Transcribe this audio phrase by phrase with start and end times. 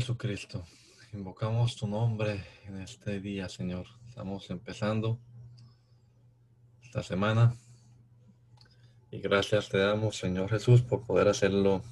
[0.00, 0.64] Jesucristo,
[1.12, 3.84] invocamos tu nombre en este día, Señor.
[4.08, 5.18] Estamos empezando
[6.82, 7.54] esta semana
[9.10, 11.82] y gracias te damos, Señor Jesús, por poder hacerlo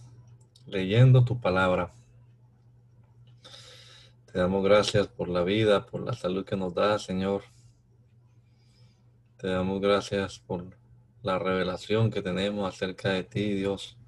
[0.65, 1.93] leyendo tu palabra.
[4.33, 7.43] Te damos gracias por la vida, por la salud que nos da, Señor.
[9.37, 10.65] Te damos gracias por
[11.23, 13.99] la revelación que tenemos acerca de ti, Dios.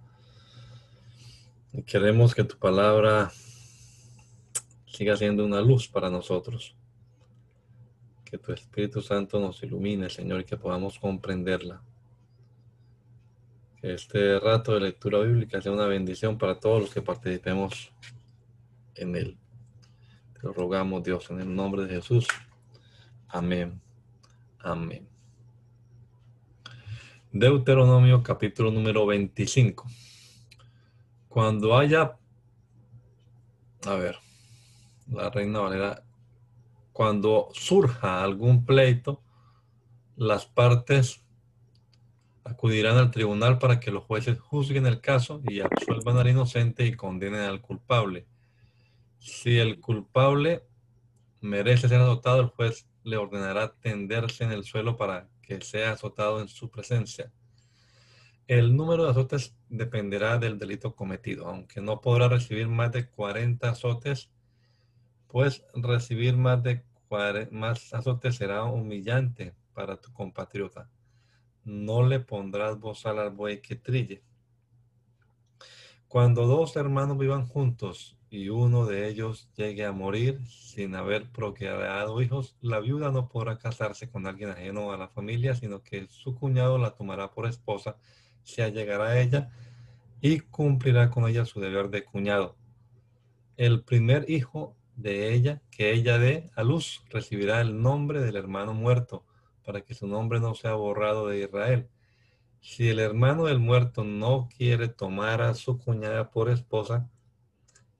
[1.75, 3.31] Y queremos que tu palabra
[5.01, 6.77] siga siendo una luz para nosotros.
[8.23, 11.81] Que tu Espíritu Santo nos ilumine, Señor, y que podamos comprenderla.
[13.81, 17.91] Que este rato de lectura bíblica sea una bendición para todos los que participemos
[18.94, 19.38] en él.
[20.34, 22.28] Te lo rogamos, Dios, en el nombre de Jesús.
[23.28, 23.81] Amén.
[24.59, 25.09] Amén.
[27.32, 29.87] Deuteronomio capítulo número 25
[31.31, 32.19] cuando haya,
[33.87, 34.19] a ver,
[35.10, 36.04] la reina Valera,
[36.93, 39.22] cuando surja algún pleito,
[40.16, 41.22] las partes
[42.44, 46.94] acudirán al tribunal para que los jueces juzguen el caso y absuelvan al inocente y
[46.94, 48.26] condenen al culpable.
[49.19, 50.65] Si el culpable
[51.41, 56.41] merece ser azotado, el juez le ordenará tenderse en el suelo para que sea azotado
[56.41, 57.32] en su presencia.
[58.47, 63.70] El número de azotes dependerá del delito cometido, aunque no podrá recibir más de 40
[63.70, 64.31] azotes,
[65.31, 66.85] pues recibir más de
[67.51, 70.89] más azotes será humillante para tu compatriota.
[71.65, 74.23] No le pondrás bozal al buey que trille.
[76.07, 82.23] Cuando dos hermanos vivan juntos y uno de ellos llegue a morir sin haber procreado
[82.23, 86.37] hijos, la viuda no podrá casarse con alguien ajeno a la familia, sino que su
[86.37, 87.97] cuñado la tomará por esposa
[88.43, 89.51] se allegará a ella
[90.21, 92.57] y cumplirá con ella su deber de cuñado.
[93.57, 98.75] El primer hijo de ella que ella dé a luz recibirá el nombre del hermano
[98.75, 99.25] muerto,
[99.65, 101.88] para que su nombre no sea borrado de Israel.
[102.61, 107.09] Si el hermano del muerto no quiere tomar a su cuñada por esposa,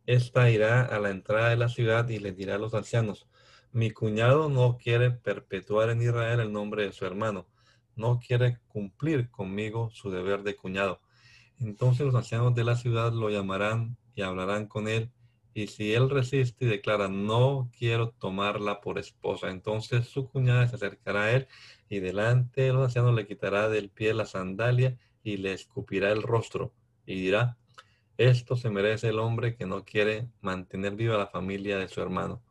[0.06, 3.27] ésta irá a la entrada de la ciudad y le dirá a los ancianos,
[3.72, 7.47] mi cuñado no quiere perpetuar en Israel el nombre de su hermano
[8.00, 11.00] no quiere cumplir conmigo su deber de cuñado.
[11.59, 15.12] Entonces los ancianos de la ciudad lo llamarán y hablarán con él.
[15.53, 20.77] Y si él resiste y declara, no quiero tomarla por esposa, entonces su cuñada se
[20.77, 21.49] acercará a él
[21.88, 26.22] y delante de los ancianos le quitará del pie la sandalia y le escupirá el
[26.22, 26.72] rostro
[27.05, 27.59] y dirá,
[28.16, 32.43] esto se merece el hombre que no quiere mantener viva la familia de su hermano.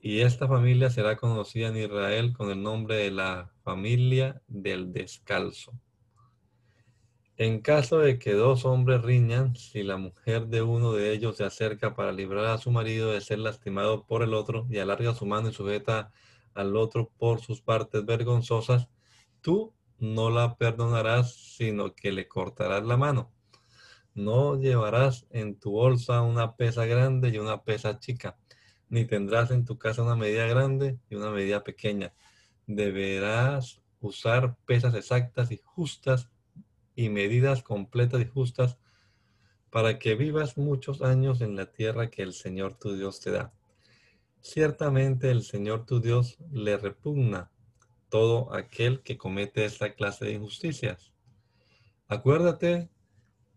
[0.00, 5.72] Y esta familia será conocida en Israel con el nombre de la familia del descalzo.
[7.38, 11.44] En caso de que dos hombres riñan, si la mujer de uno de ellos se
[11.44, 15.24] acerca para librar a su marido de ser lastimado por el otro y alarga su
[15.24, 16.12] mano y sujeta
[16.54, 18.88] al otro por sus partes vergonzosas,
[19.40, 23.32] tú no la perdonarás, sino que le cortarás la mano.
[24.14, 28.36] No llevarás en tu bolsa una pesa grande y una pesa chica
[28.88, 32.14] ni tendrás en tu casa una medida grande y una medida pequeña.
[32.66, 36.30] Deberás usar pesas exactas y justas
[36.98, 38.76] y medidas completas y justas
[39.70, 43.52] para que vivas muchos años en la tierra que el Señor tu Dios te da.
[44.40, 47.52] Ciertamente el Señor tu Dios le repugna
[48.08, 51.12] todo aquel que comete esta clase de injusticias.
[52.08, 52.90] Acuérdate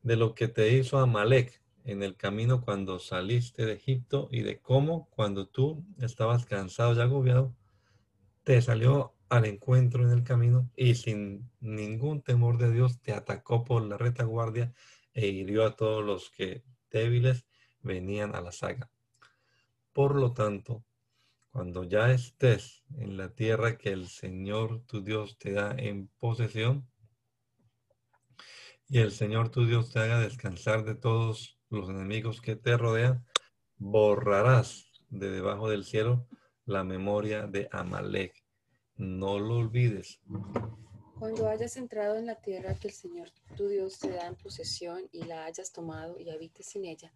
[0.03, 4.59] de lo que te hizo Amalek, en el camino cuando saliste de Egipto y de
[4.59, 7.55] cómo cuando tú estabas cansado y agobiado,
[8.43, 13.63] te salió al encuentro en el camino y sin ningún temor de Dios te atacó
[13.63, 14.73] por la retaguardia
[15.13, 17.45] e hirió a todos los que débiles
[17.79, 18.91] venían a la saga.
[19.93, 20.83] Por lo tanto,
[21.49, 26.89] cuando ya estés en la tierra que el Señor tu Dios te da en posesión,
[28.89, 33.25] y el Señor tu Dios te haga descansar de todos los enemigos que te rodean,
[33.77, 36.27] borrarás de debajo del cielo
[36.65, 38.40] la memoria de Amalek.
[39.01, 40.19] No lo olvides.
[41.17, 45.09] Cuando hayas entrado en la tierra que el Señor tu Dios te da en posesión
[45.11, 47.11] y la hayas tomado y habites en ella,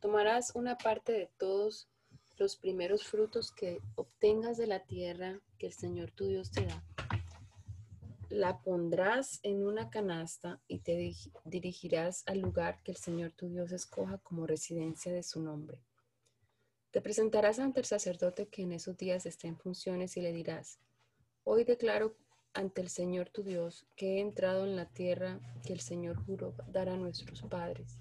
[0.00, 1.90] tomarás una parte de todos
[2.38, 6.82] los primeros frutos que obtengas de la tierra que el Señor tu Dios te da.
[8.30, 11.14] La pondrás en una canasta y te
[11.44, 15.84] dirigirás al lugar que el Señor tu Dios escoja como residencia de su nombre.
[16.90, 20.80] Te presentarás ante el sacerdote que en esos días está en funciones y le dirás,
[21.50, 22.14] hoy declaro
[22.52, 26.54] ante el Señor tu Dios que he entrado en la tierra que el Señor juró
[26.68, 27.98] dar a nuestros padres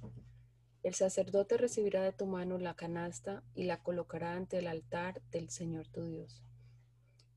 [0.88, 5.50] el sacerdote recibirá de tu mano la canasta y la colocará ante el altar del
[5.50, 6.42] Señor tu Dios.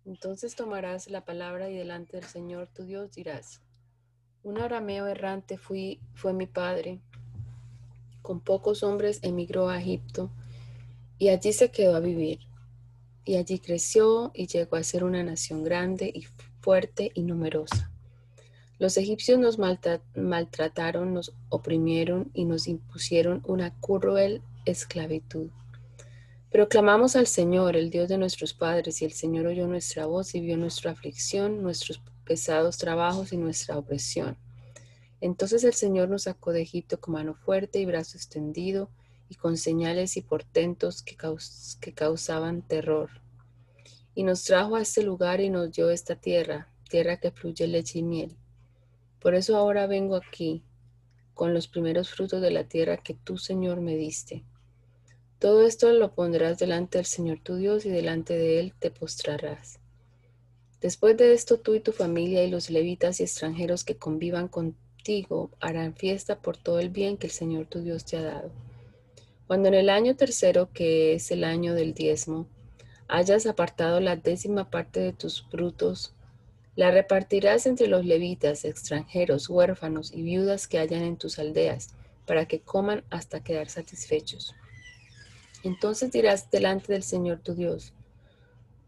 [0.05, 3.61] Entonces tomarás la palabra y delante del Señor tu Dios dirás,
[4.45, 7.01] un arameo errante fui, fue mi padre,
[8.23, 10.31] con pocos hombres emigró a Egipto
[11.19, 12.50] y allí se quedó a vivir.
[13.31, 16.27] Y allí creció y llegó a ser una nación grande y
[16.59, 17.89] fuerte y numerosa.
[18.81, 25.49] Los egipcios nos maltrataron, nos oprimieron y nos impusieron una cruel esclavitud.
[26.51, 30.35] Pero clamamos al Señor, el Dios de nuestros padres, y el Señor oyó nuestra voz
[30.35, 34.39] y vio nuestra aflicción, nuestros pesados trabajos y nuestra opresión.
[35.21, 38.91] Entonces el Señor nos sacó de Egipto con mano fuerte y brazo extendido
[39.31, 41.17] y con señales y portentos que,
[41.95, 43.09] causaban terror.
[44.15, 48.01] Y nos trajo a este lugar y nos dio esta tierra, tierra que fluye leche
[48.01, 48.37] y miel
[49.21, 50.65] por eso ahora vengo aquí
[51.35, 54.45] con los primeros frutos de la tierra que tú, Señor, me diste.
[55.39, 59.79] Todo esto lo pondrás delante del Señor tu Dios y delante de Él te postrarás.
[60.81, 65.51] Después de esto tú y tu familia y los levitas y extranjeros que convivan contigo
[65.61, 68.51] harán fiesta por todo el bien que el Señor tu Dios te ha dado.
[69.51, 72.47] Cuando en el año tercero, que es el año del diezmo,
[73.09, 76.15] hayas apartado la décima parte de tus frutos
[76.77, 82.47] la repartirás entre los levitas, extranjeros, huérfanos y viudas que hayan en tus aldeas, para
[82.47, 84.55] que coman hasta quedar satisfechos.
[85.65, 87.93] Entonces dirás delante del Señor tu Dios,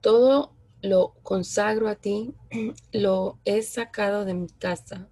[0.01, 2.35] todo lo consagro a ti,
[2.93, 5.09] lo he sacado de mi casa.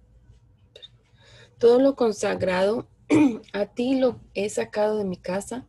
[1.57, 2.87] Todo lo consagrado
[3.53, 5.67] a ti lo he sacado de mi casa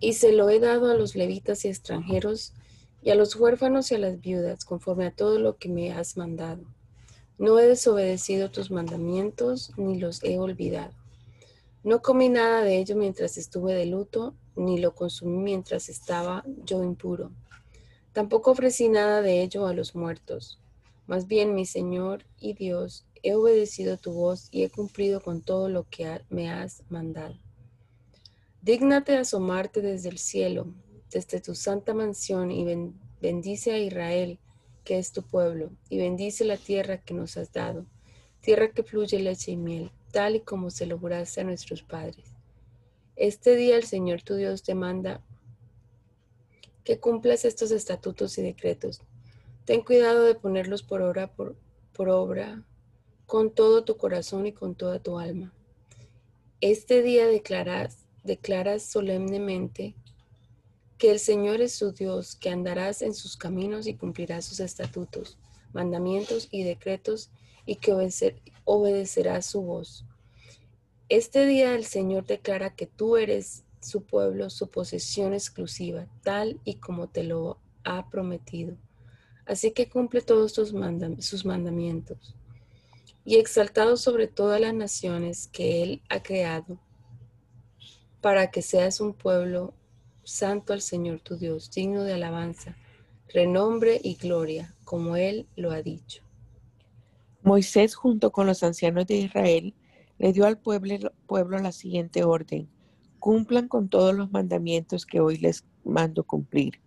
[0.00, 2.54] y se lo he dado a los levitas y extranjeros
[3.02, 6.16] y a los huérfanos y a las viudas, conforme a todo lo que me has
[6.16, 6.64] mandado.
[7.38, 10.92] No he desobedecido tus mandamientos, ni los he olvidado.
[11.82, 16.84] No comí nada de ello mientras estuve de luto, ni lo consumí mientras estaba yo
[16.84, 17.32] impuro.
[18.12, 20.60] Tampoco ofrecí nada de ello a los muertos.
[21.06, 25.68] Más bien, mi Señor y Dios, he obedecido tu voz y he cumplido con todo
[25.68, 27.36] lo que me has mandado.
[28.60, 30.74] Dígnate asomarte desde el cielo,
[31.10, 32.64] desde tu santa mansión y
[33.20, 34.38] bendice a Israel,
[34.84, 37.86] que es tu pueblo, y bendice la tierra que nos has dado,
[38.40, 42.24] tierra que fluye leche y miel, tal y como se lo juraste a nuestros padres.
[43.14, 45.22] Este día el Señor tu Dios te manda
[46.82, 49.02] que cumplas estos estatutos y decretos.
[49.64, 51.56] Ten cuidado de ponerlos por obra, por,
[51.92, 52.64] por obra
[53.32, 55.54] con todo tu corazón y con toda tu alma.
[56.60, 59.94] Este día declaras, declaras solemnemente
[60.98, 65.38] que el Señor es su Dios, que andarás en sus caminos y cumplirás sus estatutos,
[65.72, 67.30] mandamientos y decretos,
[67.64, 67.94] y que
[68.64, 70.04] obedecerás su voz.
[71.08, 76.74] Este día el Señor declara que tú eres su pueblo, su posesión exclusiva, tal y
[76.74, 78.76] como te lo ha prometido.
[79.46, 82.36] Así que cumple todos sus mandamientos.
[83.24, 86.78] Y exaltado sobre todas las naciones que Él ha creado,
[88.20, 89.74] para que seas un pueblo
[90.24, 92.76] santo al Señor tu Dios, digno de alabanza,
[93.32, 96.22] renombre y gloria, como Él lo ha dicho.
[97.42, 99.74] Moisés, junto con los ancianos de Israel,
[100.18, 102.68] le dio al pueblo, pueblo la siguiente orden.
[103.18, 106.80] Cumplan con todos los mandamientos que hoy les mando cumplir.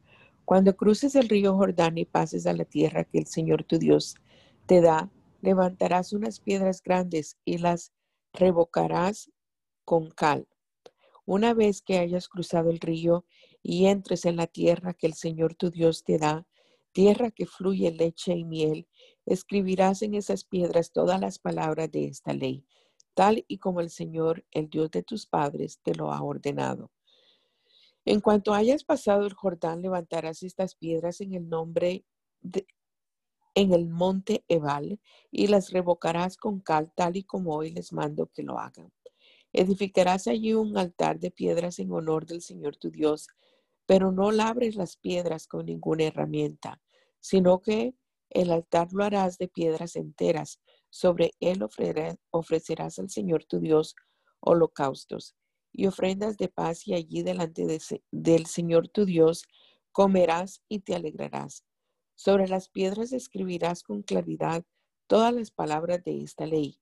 [0.46, 4.16] Cuando cruces el río Jordán y pases a la tierra que el Señor tu Dios
[4.66, 5.10] te da,
[5.46, 7.94] levantarás unas piedras grandes y las
[8.34, 9.32] revocarás
[9.86, 10.48] con cal
[11.26, 13.26] una vez que hayas cruzado el río
[13.64, 16.48] y entres en la tierra que el Señor tu Dios te da,
[16.92, 18.88] tierra que fluye leche y miel,
[19.26, 22.64] escribirás en esas piedras todas las palabras de esta ley,
[23.16, 26.92] tal y como el Señor, el Dios de tus padres, te lo ha ordenado.
[28.06, 32.06] En cuanto hayas pasado el Jordán, levantarás estas piedras en el nombre
[32.42, 32.68] de,
[33.56, 35.00] en el monte Ebal
[35.32, 38.92] y las revocarás con cal, tal y como hoy les mando que lo hagan.
[39.54, 43.28] Edificarás allí un altar de piedras en honor del Señor tu Dios.
[43.88, 46.82] pero no labres las piedras con ninguna herramienta,
[47.20, 47.96] sino que
[48.30, 50.60] el altar lo harás de piedras enteras.
[50.90, 51.64] Sobre él
[52.32, 53.96] ofrecerás al Señor tu Dios
[54.40, 55.36] holocaustos
[55.72, 57.66] y ofrendas de paz y allí delante
[58.12, 59.44] del Señor tu Dios
[59.92, 61.64] comerás y te alegrarás.
[62.16, 64.64] Sobre las piedras escribirás con claridad
[65.08, 66.80] todas las palabras de esta ley.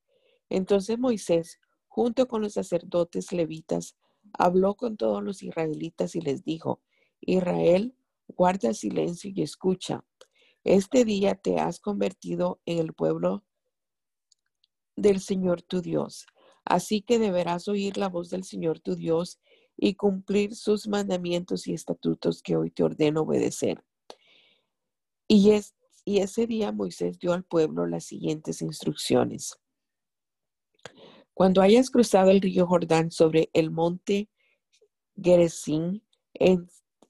[0.49, 3.95] Entonces Moisés, junto con los sacerdotes levitas,
[4.33, 6.81] habló con todos los israelitas y les dijo,
[7.19, 7.95] Israel,
[8.27, 10.05] guarda silencio y escucha.
[10.63, 13.43] Este día te has convertido en el pueblo
[14.95, 16.25] del Señor tu Dios.
[16.65, 19.39] Así que deberás oír la voz del Señor tu Dios
[19.75, 23.83] y cumplir sus mandamientos y estatutos que hoy te ordeno obedecer.
[25.35, 25.73] Y, es,
[26.05, 29.59] y ese día Moisés dio al pueblo las siguientes instrucciones.
[31.33, 34.29] Cuando hayas cruzado el río Jordán sobre el monte
[35.19, 36.01] Gerizim,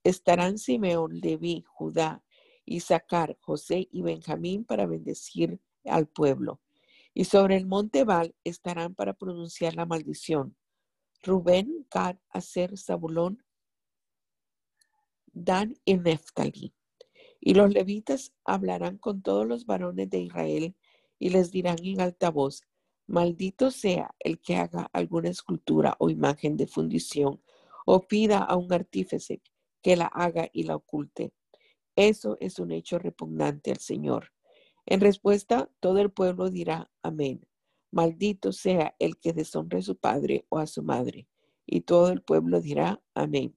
[0.05, 2.23] estarán Simeón, Leví, Judá,
[2.63, 6.61] Isaacar, José y Benjamín para bendecir al pueblo.
[7.13, 10.55] Y sobre el monte Val estarán para pronunciar la maldición.
[11.23, 13.43] Rubén, Gad, Aser, Zabulón,
[15.33, 16.73] Dan y Neftali.
[17.45, 20.77] Y los levitas hablarán con todos los varones de Israel
[21.19, 22.63] y les dirán en alta voz,
[23.05, 27.41] maldito sea el que haga alguna escultura o imagen de fundición
[27.85, 29.41] o pida a un artífice
[29.81, 31.33] que la haga y la oculte.
[31.97, 34.31] Eso es un hecho repugnante al Señor.
[34.85, 37.45] En respuesta, todo el pueblo dirá amén.
[37.91, 41.27] Maldito sea el que deshonre a su padre o a su madre.
[41.65, 43.53] Y todo el pueblo dirá amén.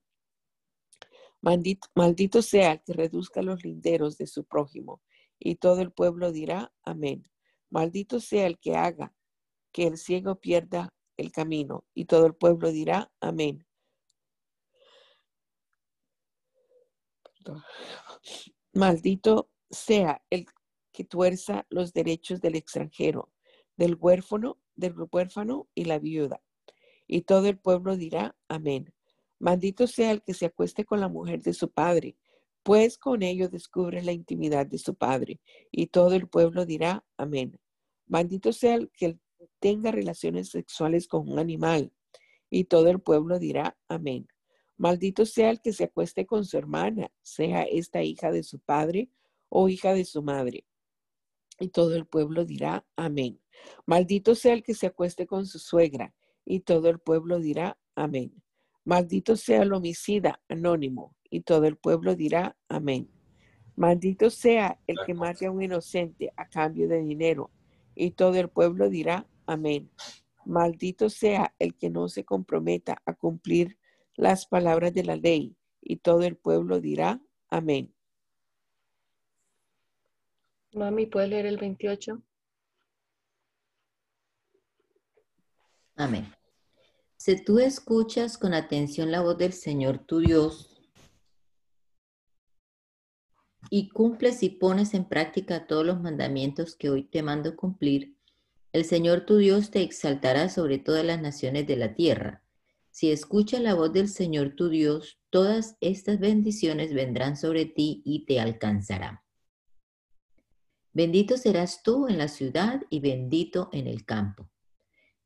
[1.94, 5.00] Maldito, sea el que reduzca los linderos de su prójimo.
[5.38, 7.22] Y todo el pueblo dirá amén.
[7.70, 9.14] Maldito sea el que haga
[9.70, 11.84] que el ciego pierda el camino.
[11.94, 13.64] Y todo el pueblo dirá amén.
[18.72, 20.46] Maldito sea el
[20.90, 23.30] que tuerza los derechos del extranjero,
[23.76, 26.42] del huérfano, del huérfano y la viuda.
[27.06, 28.95] Y todo el pueblo dirá, amén.
[29.38, 32.16] Maldito sea el que se acueste con la mujer de su padre,
[32.62, 35.40] pues con ello descubre la intimidad de su padre.
[35.70, 37.60] Y todo el pueblo dirá, amén.
[38.06, 39.18] Maldito sea el que
[39.58, 41.92] tenga relaciones sexuales con un animal.
[42.50, 44.26] Y todo el pueblo dirá, amén.
[44.76, 49.10] Maldito sea el que se acueste con su hermana, sea esta hija de su padre
[49.48, 50.66] o hija de su madre.
[51.58, 53.40] Y todo el pueblo dirá, amén.
[53.86, 56.14] Maldito sea el que se acueste con su suegra.
[56.44, 58.42] Y todo el pueblo dirá, amén.
[58.86, 61.16] Maldito sea el homicida anónimo.
[61.28, 63.10] Y todo el pueblo dirá, amén.
[63.74, 67.50] Maldito sea el que mate a un inocente a cambio de dinero.
[67.96, 69.90] Y todo el pueblo dirá, amén.
[70.44, 73.76] Maldito sea el que no se comprometa a cumplir
[74.14, 75.56] las palabras de la ley.
[75.82, 77.92] Y todo el pueblo dirá, amén.
[80.72, 82.22] Mami, ¿puedes leer el 28?
[85.96, 86.32] Amén.
[87.26, 90.70] Si tú escuchas con atención la voz del Señor tu Dios
[93.68, 98.16] y cumples y pones en práctica todos los mandamientos que hoy te mando cumplir,
[98.72, 102.44] el Señor tu Dios te exaltará sobre todas las naciones de la tierra.
[102.92, 108.24] Si escuchas la voz del Señor tu Dios, todas estas bendiciones vendrán sobre ti y
[108.24, 109.18] te alcanzarán.
[110.92, 114.48] Bendito serás tú en la ciudad y bendito en el campo.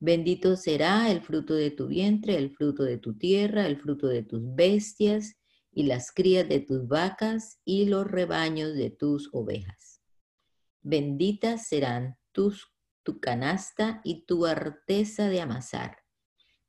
[0.02, 4.23] Bendito será el fruto de tu vientre, el fruto de tu tierra, el fruto de
[4.23, 5.37] tus bestias
[5.73, 10.00] y las crías de tus vacas y los rebaños de tus ovejas.
[10.80, 15.99] Benditas serán tus, tu canasta y tu arteza de amasar.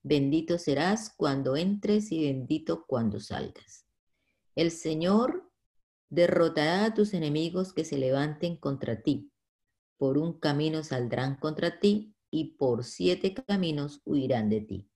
[0.04, 3.86] Bendito serás cuando entres y bendito cuando salgas.
[4.56, 5.50] El Señor
[6.10, 9.32] derrotará a tus enemigos que se levanten contra ti.
[9.96, 14.90] Por un camino saldrán contra ti y por siete caminos huirán de ti.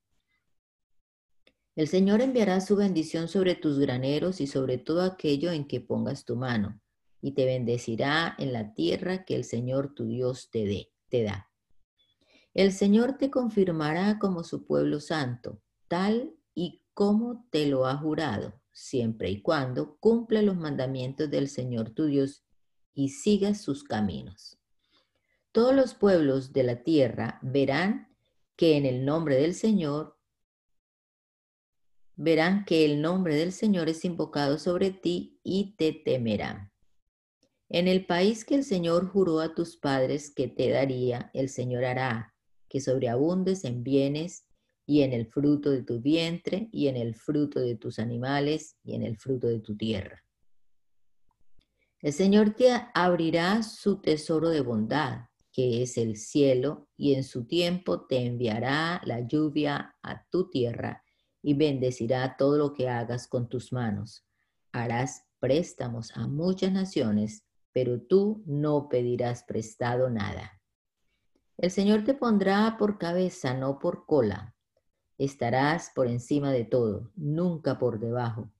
[1.75, 6.25] El Señor enviará su bendición sobre tus graneros y sobre todo aquello en que pongas
[6.25, 6.81] tu mano,
[7.21, 11.51] y te bendecirá en la tierra que el Señor tu Dios te te da.
[12.53, 18.59] El Señor te confirmará como su pueblo santo, tal y como te lo ha jurado
[18.75, 22.43] siempre y cuando cumpla los mandamientos del Señor tu Dios
[22.93, 24.59] y sigas sus caminos.
[25.55, 28.13] Todos los pueblos de la tierra verán
[28.57, 30.17] que en el nombre del Señor
[32.17, 36.73] verán que el nombre del Señor es invocado sobre ti y te temerán.
[37.69, 41.85] En el país que el Señor juró a tus padres que te daría, el Señor
[41.85, 42.35] hará
[42.67, 44.49] que sobreabundes en bienes
[44.85, 48.95] y en el fruto de tu vientre, y en el fruto de tus animales, y
[48.95, 50.21] en el fruto de tu tierra.
[52.01, 57.45] El Señor te abrirá su tesoro de bondad, que es el cielo, y en su
[57.45, 61.03] tiempo te enviará la lluvia a tu tierra,
[61.41, 64.25] y bendecirá todo lo que hagas con tus manos.
[64.73, 70.61] Harás préstamos a muchas naciones, pero tú no pedirás prestado nada.
[71.57, 74.55] El Señor te pondrá por cabeza, no por cola
[75.17, 78.51] Estarás por encima de todo, nunca por debajo,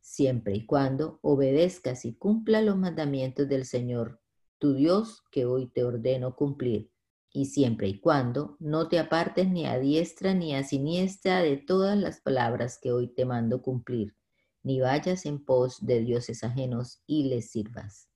[0.00, 4.20] siempre y cuando obedezcas y cumpla los mandamientos del Señor,
[4.58, 6.90] tu Dios, que hoy te ordeno cumplir,
[7.32, 11.98] y siempre y cuando no te apartes ni a diestra ni a siniestra de todas
[11.98, 14.16] las palabras que hoy te mando cumplir,
[14.62, 18.08] ni vayas en pos de dioses ajenos y les sirvas.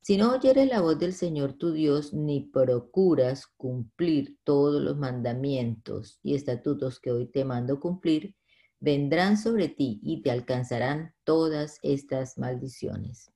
[0.00, 6.20] Si no oyeres la voz del Señor tu Dios, ni procuras cumplir todos los mandamientos
[6.22, 8.36] y estatutos que hoy te mando cumplir,
[8.78, 13.32] vendrán sobre ti y te alcanzarán todas estas maldiciones.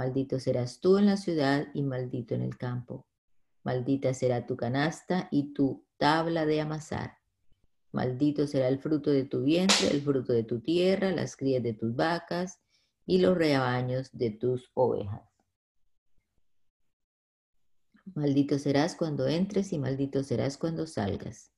[0.00, 3.06] Maldito serás tú en la ciudad y maldito en el campo.
[3.64, 7.18] Maldita será tu canasta y tu tabla de amasar.
[7.92, 11.74] Maldito será el fruto de tu vientre, el fruto de tu tierra, las crías de
[11.74, 12.60] tus vacas
[13.04, 15.28] y los rebaños de tus ovejas.
[18.14, 21.52] Maldito serás cuando entres y maldito serás cuando salgas.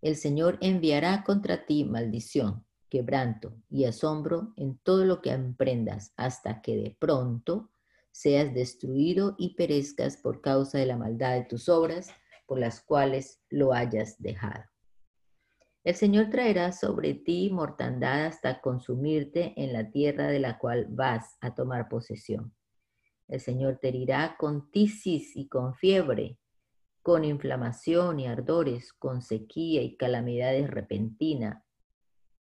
[0.00, 6.62] El Señor enviará contra ti maldición, quebranto y asombro en todo lo que emprendas, hasta
[6.62, 7.68] que de pronto
[8.12, 12.10] seas destruido y perezcas por causa de la maldad de tus obras,
[12.46, 14.64] por las cuales lo hayas dejado.
[15.82, 21.36] El Señor traerá sobre ti mortandad hasta consumirte en la tierra de la cual vas
[21.40, 22.54] a tomar posesión
[23.32, 26.38] el Señor te herirá con tisis y con fiebre,
[27.00, 31.64] con inflamación y ardores, con sequía y calamidades repentina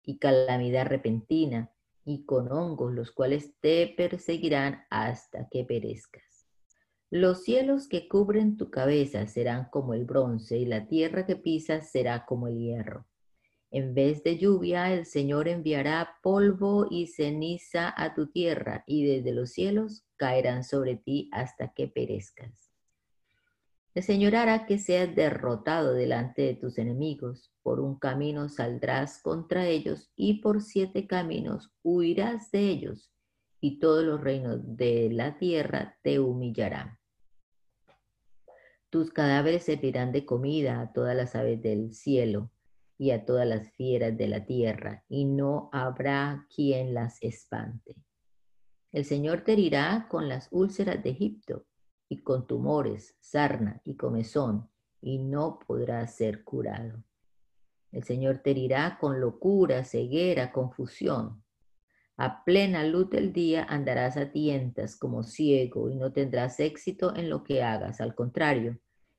[0.04, 1.72] y calamidad repentina
[2.06, 6.46] y con hongos, los cuales te perseguirán hasta que perezcas.
[7.10, 11.90] Los cielos que cubren tu cabeza serán como el bronce y la tierra que pisas
[11.90, 13.06] será como el hierro.
[13.70, 19.32] En vez de lluvia, el Señor enviará polvo y ceniza a tu tierra, y desde
[19.32, 22.65] los cielos caerán sobre ti hasta que perezcas.
[23.96, 27.50] El Señor hará que seas derrotado delante de tus enemigos.
[27.62, 33.10] Por un camino saldrás contra ellos, y por siete caminos huirás de ellos,
[33.58, 36.98] y todos los reinos de la tierra te humillarán.
[38.90, 42.50] Tus cadáveres servirán de comida a todas las aves del cielo
[42.98, 47.96] y a todas las fieras de la tierra, y no habrá quien las espante.
[48.92, 51.64] El Señor te herirá con las úlceras de Egipto,
[52.08, 54.68] y con tumores, sarna y comezón,
[55.00, 57.02] y no podrás ser curado.
[57.92, 61.42] El Señor te herirá con locura, ceguera, confusión.
[62.18, 67.28] A plena luz del día andarás a tientas como ciego y no tendrás éxito en
[67.28, 68.00] lo que hagas.
[68.00, 68.78] Al contrario,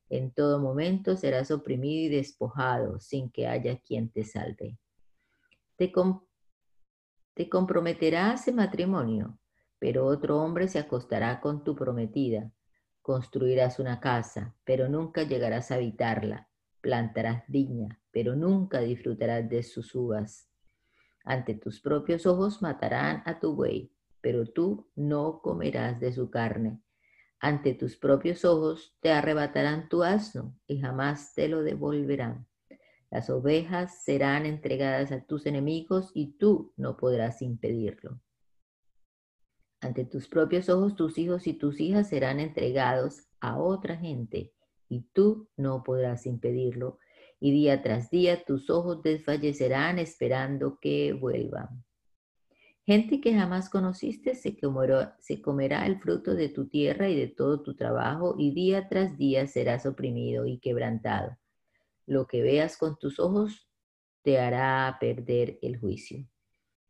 [0.10, 4.80] en todo momento serás oprimido y despojado sin que haya quien te salve.
[5.76, 5.92] Te,
[7.34, 9.38] te comprometerás en matrimonio,
[9.80, 12.52] pero otro hombre se acostará con tu prometida.
[13.08, 16.50] Construirás una casa, pero nunca llegarás a habitarla.
[16.82, 20.50] Plantarás viña, pero nunca disfrutarás de sus uvas.
[21.24, 26.82] Ante tus propios ojos matarán a tu buey, pero tú no comerás de su carne
[27.40, 32.48] ante tus propios ojos te arrebatarán tu asno y jamás te lo devolverán.
[33.12, 38.20] Las ovejas serán entregadas a tus enemigos y tú no podrás impedirlo.
[39.80, 44.54] Ante tus propios ojos tus hijos y tus hijas serán entregados a otra gente
[44.90, 47.00] y tú no podrás impedirlo.
[47.40, 51.84] Y día tras día tus ojos desfallecerán esperando que vuelvan.
[52.88, 57.76] Gente que jamás conociste se comerá, el fruto de tu tierra y de todo tu
[57.76, 61.38] trabajo, y día tras día serás oprimido y quebrantado.
[62.06, 63.68] Lo que veas con tus ojos
[64.24, 66.26] te hará perder el juicio.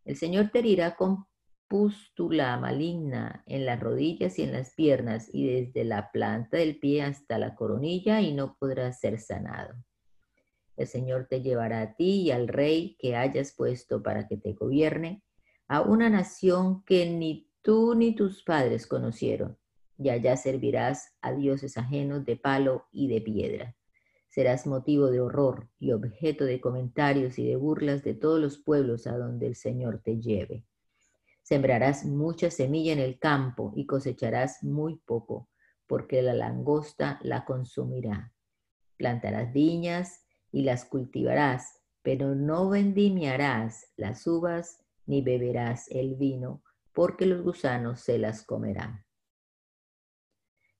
[0.05, 1.25] El Señor te herirá con
[1.67, 7.03] pústula maligna en las rodillas y en las piernas, y desde la planta del pie
[7.03, 9.75] hasta la coronilla, y no podrás ser sanado.
[10.75, 14.53] El Señor te llevará a ti y al rey que hayas puesto para que te
[14.53, 15.23] gobierne
[15.67, 19.57] a una nación que ni tú ni tus padres conocieron,
[19.97, 23.75] y allá servirás a dioses ajenos de palo y de piedra.
[24.29, 29.07] Serás motivo de horror y objeto de comentarios y de burlas de todos los pueblos
[29.07, 30.63] a donde el Señor te lleve.
[31.47, 35.49] Sembrarás mucha semilla en el campo y cosecharás muy poco,
[35.85, 38.33] porque la langosta la consumirá.
[38.97, 47.25] Plantarás viñas y las cultivarás, pero no vendimiarás las uvas ni beberás el vino, porque
[47.25, 49.05] los gusanos se las comerán.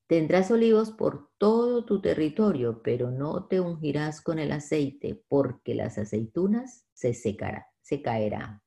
[0.06, 5.98] Tendrás olivos por todo tu territorio, pero no te ungirás con el aceite, porque las
[5.98, 8.67] aceitunas se secarán, se caerán.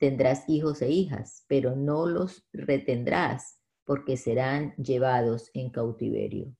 [0.00, 6.56] Tendrás hijos e hijas, pero no los retendrás, porque serán llevados en cautiverio.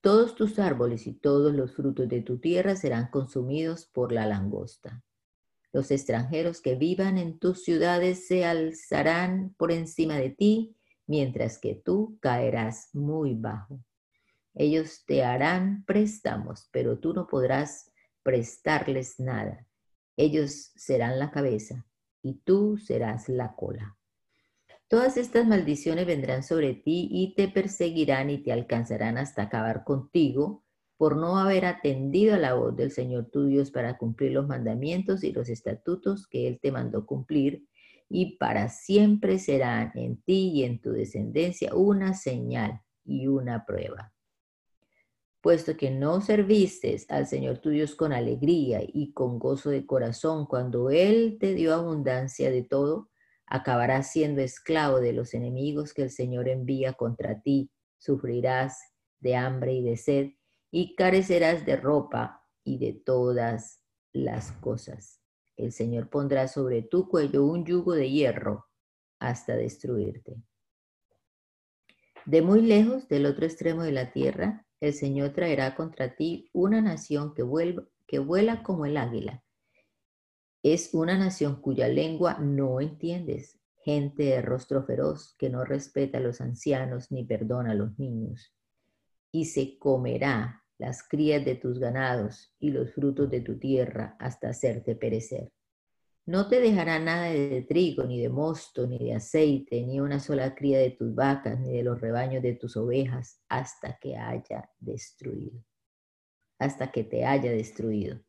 [0.00, 5.04] Todos tus árboles y todos los frutos de tu tierra serán consumidos por la langosta.
[5.72, 11.76] Los extranjeros que vivan en tus ciudades se alzarán por encima de ti, mientras que
[11.76, 13.84] tú caerás muy bajo.
[14.52, 17.92] Ellos te harán préstamos, pero tú no podrás
[18.24, 19.64] prestarles nada.
[20.16, 21.86] Ellos serán la cabeza
[22.24, 23.96] y tú serás la cola.
[24.88, 30.64] Todas estas maldiciones vendrán sobre ti y te perseguirán y te alcanzarán hasta acabar contigo
[30.96, 35.22] por no haber atendido a la voz del Señor tu Dios para cumplir los mandamientos
[35.22, 37.66] y los estatutos que Él te mandó cumplir
[38.08, 44.13] y para siempre serán en ti y en tu descendencia una señal y una prueba.
[45.44, 50.46] Puesto que no serviste al Señor tu Dios con alegría y con gozo de corazón
[50.46, 53.10] cuando Él te dio abundancia de todo,
[53.44, 58.78] acabarás siendo esclavo de los enemigos que el Señor envía contra ti, sufrirás
[59.20, 60.30] de hambre y de sed,
[60.70, 63.82] y carecerás de ropa y de todas
[64.14, 65.20] las cosas.
[65.58, 68.64] El Señor pondrá sobre tu cuello un yugo de hierro
[69.18, 70.42] hasta destruirte.
[72.24, 76.80] De muy lejos, del otro extremo de la tierra, el Señor traerá contra ti una
[76.80, 79.42] nación que, vuela como el águila.
[80.62, 86.20] Es una nación cuya lengua no entiendes, gente de rostro feroz que no respeta a
[86.20, 88.54] los ancianos ni perdona a los niños.
[89.30, 94.48] Y se comerá las crías de tus ganados y los frutos de tu tierra hasta
[94.48, 95.52] hacerte perecer.
[96.26, 100.54] No te dejará nada de trigo, ni de mosto, ni de aceite, ni una sola
[100.54, 105.62] cría de tus vacas, ni de los rebaños de tus ovejas, hasta que haya destruido,
[106.58, 108.20] hasta que te haya destruido.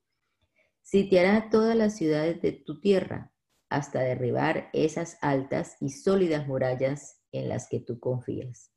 [0.81, 3.33] Si te hará todas las ciudades de tu tierra,
[3.69, 8.71] hasta derribar esas altas y sólidas murallas en las que tú confías.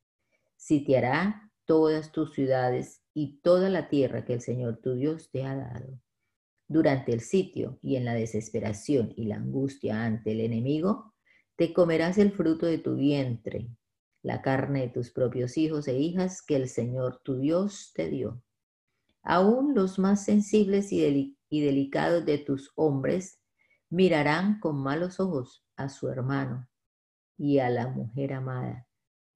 [0.57, 5.31] Si te hará todas tus ciudades y toda la tierra que el Señor tu Dios
[5.31, 6.01] te ha dado.
[6.69, 11.15] Durante el sitio y en la desesperación y la angustia ante el enemigo,
[11.57, 13.71] te comerás el fruto de tu vientre,
[14.23, 18.43] la carne de tus propios hijos e hijas que el Señor tu Dios te dio.
[19.23, 23.41] Aún los más sensibles y, delicados de tus hombres
[23.89, 26.69] mirarán con malos ojos a su hermano
[27.39, 28.87] y a la mujer amada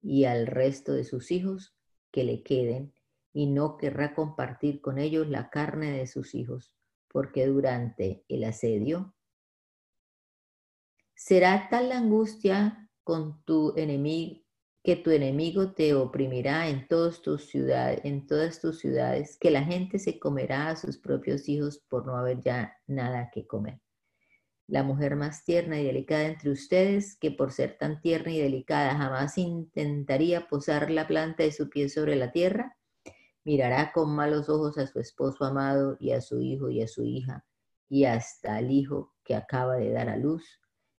[0.03, 1.75] y al resto de sus hijos
[2.11, 2.93] que le queden
[3.33, 6.75] y no querrá compartir con ellos la carne de sus hijos,
[7.13, 9.15] porque durante el asedio
[11.15, 14.43] será tal la angustia con tu enemigo
[14.83, 19.97] que tu enemigo te oprimirá en, todas tus en todas tus ciudades, que la gente
[19.97, 23.79] se comerá a sus propios hijos por no haber ya nada que comer.
[24.67, 28.95] La mujer más tierna y delicada entre ustedes, que por ser tan tierna y delicada
[28.95, 32.77] jamás intentaría posar la planta de su pie sobre la tierra,
[33.43, 37.03] mirará con malos ojos a su esposo amado y a su hijo y a su
[37.03, 37.45] hija
[37.89, 40.43] y hasta al hijo que acaba de dar a luz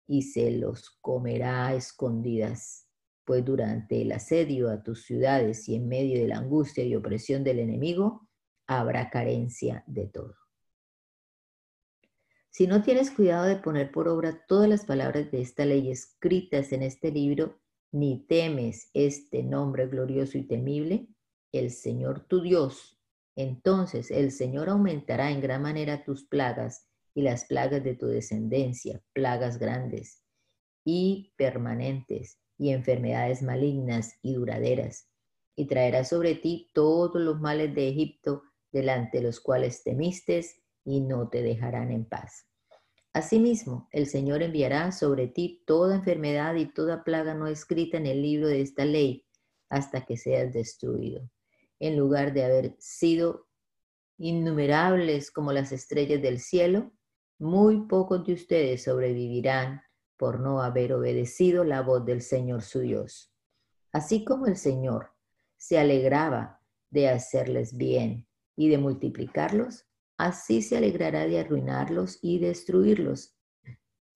[0.07, 2.89] y se los comerá a escondidas,
[3.25, 7.43] pues durante el asedio a tus ciudades y en medio de la angustia y opresión
[7.43, 8.29] del enemigo,
[8.67, 10.37] habrá carencia de todo.
[12.51, 16.73] Si no tienes cuidado de poner por obra todas las palabras de esta ley escritas
[16.73, 21.09] en este libro, ni temes este nombre glorioso y temible,
[21.59, 22.99] el Señor tu Dios.
[23.37, 29.03] Entonces el Señor aumentará en gran manera tus plagas y las plagas de tu descendencia,
[29.13, 30.23] plagas grandes
[30.85, 35.09] y permanentes y enfermedades malignas y duraderas,
[35.57, 41.01] y traerá sobre ti todos los males de Egipto delante de los cuales temistes y
[41.01, 42.47] no te dejarán en paz.
[43.13, 48.23] Asimismo, el Señor enviará sobre ti toda enfermedad y toda plaga no escrita en el
[48.23, 49.25] libro de esta ley
[49.69, 51.29] hasta que seas destruido
[51.87, 53.47] en lugar de haber sido
[54.17, 56.93] innumerables como las estrellas del cielo,
[57.39, 59.83] muy pocos de ustedes sobrevivirán
[60.17, 63.35] por no haber obedecido la voz del Señor su Dios.
[63.93, 65.11] Así como el Señor
[65.59, 69.85] se alegraba de hacerles bien y de multiplicarlos,
[70.17, 73.37] así se alegrará de arruinarlos y destruirlos.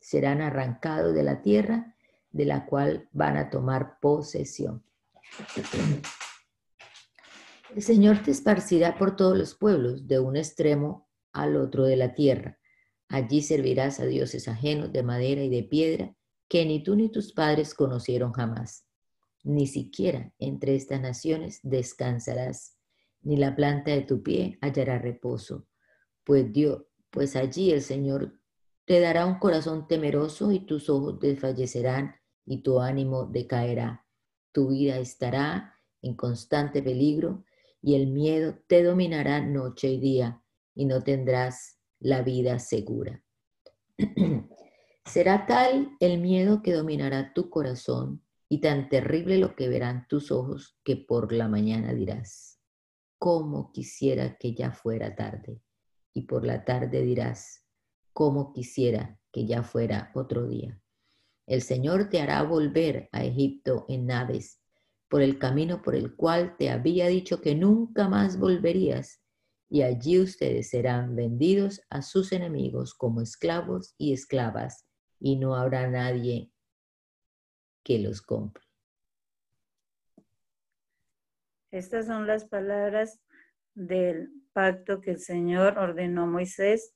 [0.00, 1.96] Serán arrancados de la tierra
[2.30, 4.82] de la cual van a tomar posesión.
[7.74, 12.14] El Señor te esparcirá por todos los pueblos, de un extremo al otro de la
[12.14, 12.58] tierra.
[13.08, 16.14] Allí servirás a dioses ajenos de madera y de piedra
[16.48, 18.86] que ni tú ni tus padres conocieron jamás.
[19.44, 22.78] Ni siquiera entre estas naciones descansarás,
[23.20, 25.66] ni la planta de tu pie hallará reposo,
[26.24, 26.46] pues
[27.10, 28.40] pues allí el Señor
[28.86, 32.14] te dará un corazón temeroso y tus ojos desfallecerán
[32.46, 34.06] y tu ánimo decaerá.
[34.52, 37.44] Tu vida estará en constante peligro
[37.80, 40.42] y el miedo te dominará noche y día
[40.74, 43.22] y no tendrás la vida segura.
[45.04, 50.30] Será tal el miedo que dominará tu corazón y tan terrible lo que verán tus
[50.30, 52.60] ojos que por la mañana dirás,
[53.18, 55.60] cómo quisiera que ya fuera tarde.
[56.14, 57.64] Y por la tarde dirás,
[58.12, 60.80] cómo quisiera que ya fuera otro día.
[61.46, 64.60] El Señor te hará volver a Egipto en naves,
[65.08, 69.22] por el camino por el cual te había dicho que nunca más volverías,
[69.70, 74.86] y allí ustedes serán vendidos a sus enemigos como esclavos y esclavas
[75.20, 76.50] y no habrá nadie
[77.82, 78.64] que los compre.
[81.70, 83.20] Estas son las palabras
[83.74, 86.94] del pacto que el Señor ordenó a Moisés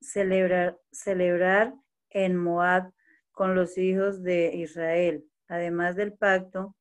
[0.00, 1.74] celebrar, celebrar
[2.10, 2.92] en Moab
[3.30, 6.76] con los hijos de Israel, además del pacto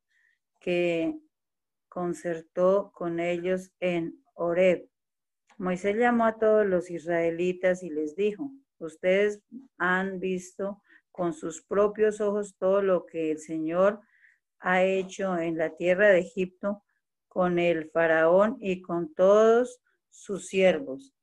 [0.60, 1.20] que
[1.90, 4.88] concertó con ellos en Horeb.
[5.58, 9.42] Moisés llamó a todos los israelitas y les dijo, Ustedes
[9.78, 14.00] han visto con sus propios ojos todo lo que el Señor
[14.60, 16.84] ha hecho en la tierra de Egipto
[17.28, 21.14] con el faraón y con todos sus siervos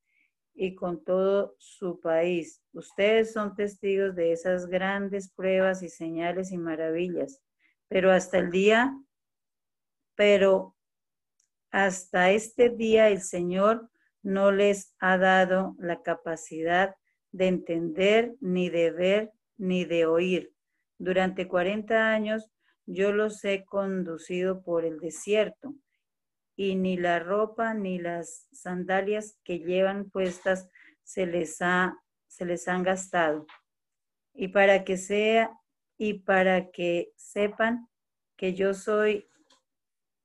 [0.56, 2.62] y con todo su país.
[2.72, 7.42] Ustedes son testigos de esas grandes pruebas y señales y maravillas.
[7.88, 8.98] Pero hasta el día,
[10.14, 10.74] pero
[11.70, 13.90] hasta este día el Señor
[14.22, 16.96] no les ha dado la capacidad
[17.32, 20.52] de entender, ni de ver, ni de oír.
[20.98, 22.50] Durante 40 años
[22.86, 25.74] yo los he conducido por el desierto
[26.56, 30.68] y ni la ropa ni las sandalias que llevan puestas
[31.02, 31.94] se les, ha,
[32.26, 33.46] se les han gastado.
[34.32, 35.50] Y para que sea
[35.98, 37.88] y para que sepan
[38.36, 39.28] que yo soy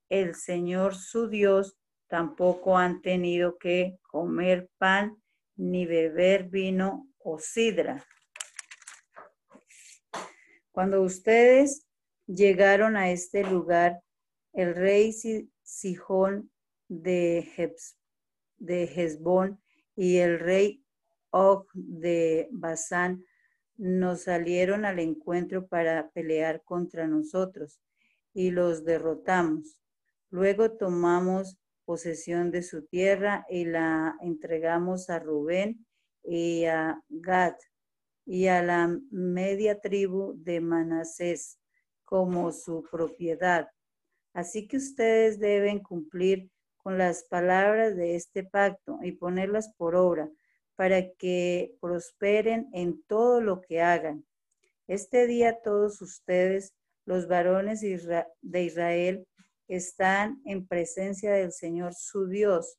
[0.09, 5.21] el Señor su Dios, tampoco han tenido que comer pan
[5.55, 8.05] ni beber vino o sidra.
[10.71, 11.87] Cuando ustedes
[12.25, 14.01] llegaron a este lugar,
[14.53, 15.13] el rey
[15.71, 16.51] Sijón
[16.89, 17.47] de,
[18.57, 19.61] de Hezbón
[19.95, 20.83] y el rey
[21.29, 23.23] Og de Basán
[23.77, 27.79] nos salieron al encuentro para pelear contra nosotros
[28.33, 29.79] y los derrotamos.
[30.29, 35.85] Luego tomamos posesión de su tierra y la entregamos a Rubén
[36.21, 37.55] y a Gad
[38.25, 41.59] y a la media tribu de Manasés
[42.03, 43.69] como su propiedad.
[44.33, 50.29] Así que ustedes deben cumplir con las palabras de este pacto y ponerlas por obra
[50.75, 54.25] para que prosperen en todo lo que hagan.
[54.87, 56.73] Este día todos ustedes,
[57.05, 59.27] los varones de Israel,
[59.67, 62.77] están en presencia del Señor su Dios,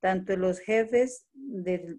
[0.00, 1.98] tanto los jefes de,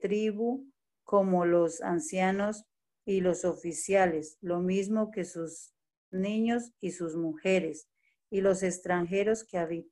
[0.00, 0.66] tribu
[1.04, 2.64] como los ancianos
[3.04, 5.74] y los oficiales, lo mismo que sus
[6.10, 7.88] niños y sus mujeres,
[8.30, 9.86] y los extranjeros que,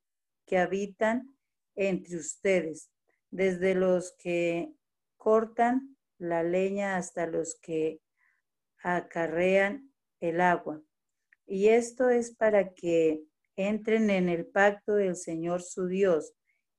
[0.46, 1.34] que habitan
[1.74, 2.90] entre ustedes,
[3.30, 4.72] desde los que
[5.16, 8.00] cortan la leña hasta los que
[8.82, 10.80] acarrean el agua.
[11.46, 13.22] Y esto es para que
[13.56, 16.34] entren en el pacto del Señor su Dios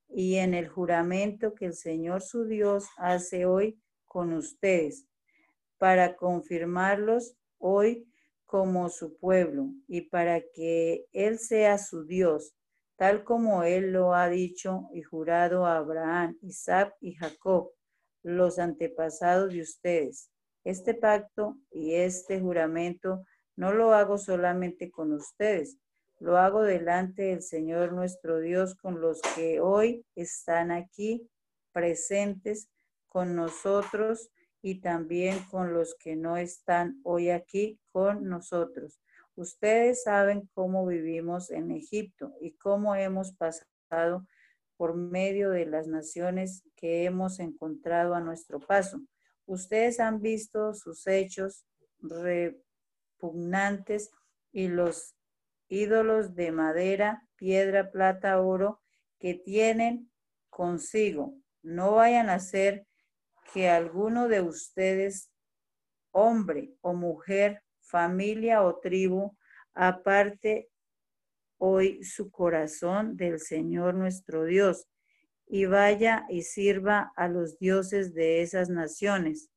[0.09, 5.05] y en el juramento que el Señor su Dios hace hoy con ustedes,
[5.77, 8.07] para confirmarlos hoy
[8.47, 12.55] como su pueblo y para que Él sea su Dios,
[12.95, 17.71] tal como Él lo ha dicho y jurado a Abraham, Isaac y Jacob,
[18.23, 20.31] los antepasados de ustedes.
[20.63, 23.23] Este pacto y este juramento
[23.55, 25.77] no lo hago solamente con ustedes,
[26.19, 31.29] lo hago delante del Señor nuestro Dios con los que hoy están aquí
[31.73, 32.69] presentes
[33.07, 34.29] con nosotros
[34.67, 38.99] y también con los que no están hoy aquí con nosotros.
[39.35, 44.27] Ustedes saben cómo vivimos en Egipto y cómo hemos pasado
[44.75, 48.99] por medio de las naciones que hemos encontrado a nuestro paso.
[49.45, 51.63] Ustedes han visto sus hechos
[52.01, 54.11] repugnantes
[54.51, 55.15] y los
[55.69, 58.81] ídolos de madera, piedra, plata, oro,
[59.17, 60.11] que tienen
[60.49, 62.86] consigo no vayan a ser
[63.53, 65.31] que alguno de ustedes,
[66.11, 69.35] hombre o mujer, familia o tribu,
[69.73, 70.69] aparte
[71.57, 74.87] hoy su corazón del Señor nuestro Dios
[75.47, 79.49] y vaya y sirva a los dioses de esas naciones.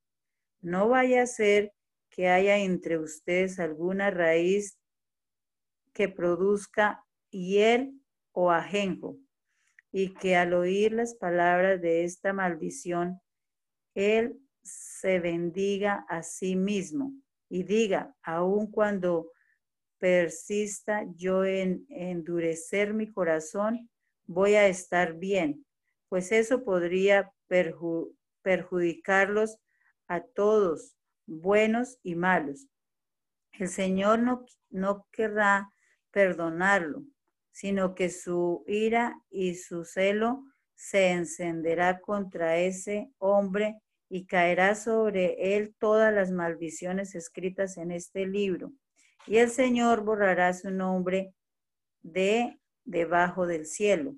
[0.61, 1.72] No vaya a ser
[2.11, 4.79] que haya entre ustedes alguna raíz
[5.92, 8.00] que produzca hiel
[8.33, 9.18] o ajenjo,
[9.92, 13.20] y que al oír las palabras de esta maldición,
[13.94, 17.12] él se bendiga a sí mismo
[17.48, 19.33] y diga, aun cuando
[19.98, 23.90] persista yo en endurecer mi corazón,
[24.26, 25.64] voy a estar bien,
[26.09, 27.31] pues eso podría
[28.42, 29.59] perjudicarlos
[30.07, 32.66] a todos, buenos y malos.
[33.53, 35.70] El Señor no, no querrá
[36.11, 37.05] perdonarlo,
[37.53, 40.44] sino que su ira y su celo
[40.81, 48.27] se encenderá contra ese hombre y caerá sobre él todas las maldiciones escritas en este
[48.27, 48.73] libro.
[49.27, 51.35] Y el Señor borrará su nombre
[52.01, 54.16] de debajo del cielo.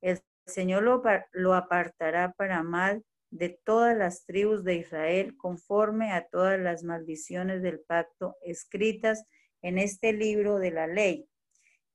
[0.00, 6.26] El Señor lo, lo apartará para mal de todas las tribus de Israel conforme a
[6.26, 9.24] todas las maldiciones del pacto escritas
[9.62, 11.28] en este libro de la ley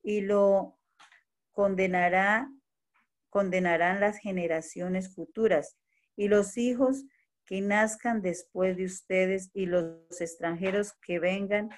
[0.02, 0.80] y lo
[1.52, 2.50] condenará,
[3.38, 5.78] condenarán las generaciones futuras
[6.16, 7.06] y los hijos
[7.46, 11.70] que nazcan después de ustedes y los extranjeros que vengan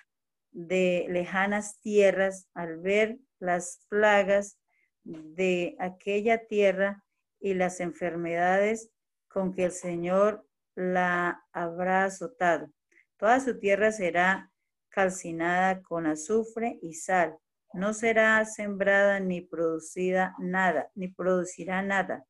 [0.51, 4.57] de lejanas tierras al ver las plagas
[5.03, 7.03] de aquella tierra
[7.41, 8.89] y las enfermedades
[9.27, 12.71] con que el Señor la habrá azotado.
[13.17, 14.49] Toda su tierra será
[14.87, 17.37] calcinada con azufre y sal.
[17.73, 22.25] No será sembrada ni producida nada, ni producirá nada,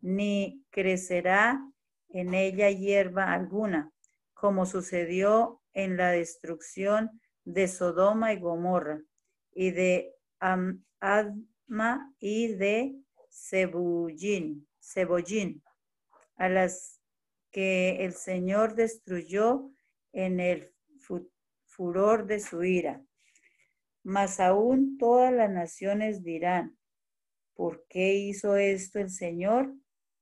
[0.00, 1.60] ni crecerá
[2.08, 3.90] en ella hierba alguna,
[4.32, 9.00] como sucedió en la destrucción de Sodoma y Gomorra,
[9.52, 12.96] y de Adma y de
[13.30, 15.62] Cebollín, Cebollín
[16.36, 17.00] a las
[17.50, 19.70] que el Señor destruyó
[20.12, 20.72] en el
[21.66, 23.00] furor de su ira.
[24.04, 26.76] Mas aún todas las naciones dirán,
[27.54, 29.74] ¿por qué hizo esto el Señor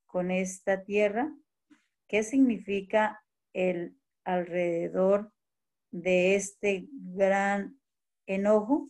[0.07, 1.35] con esta tierra?
[2.07, 5.33] ¿Qué significa el alrededor
[5.91, 7.81] de este gran
[8.27, 8.87] enojo?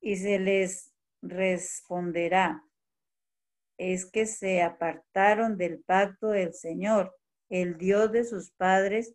[0.00, 2.64] Y se les responderá,
[3.76, 7.14] es que se apartaron del pacto del Señor,
[7.50, 9.14] el Dios de sus padres,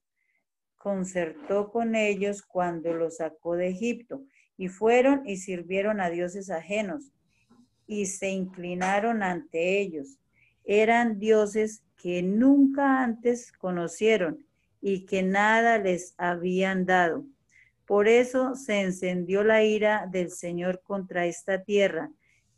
[0.77, 4.23] concertó con ellos cuando los sacó de Egipto,
[4.57, 7.11] y fueron y sirvieron a dioses ajenos,
[7.85, 10.17] y se inclinaron ante ellos.
[10.63, 14.45] Eran dioses que nunca antes conocieron
[14.81, 17.25] y que nada les habían dado.
[17.85, 22.11] Por eso se encendió la ira del Señor contra esta tierra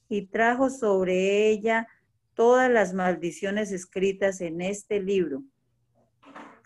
[0.09, 1.87] y trajo sobre ella
[2.33, 5.43] todas las maldiciones escritas en este libro.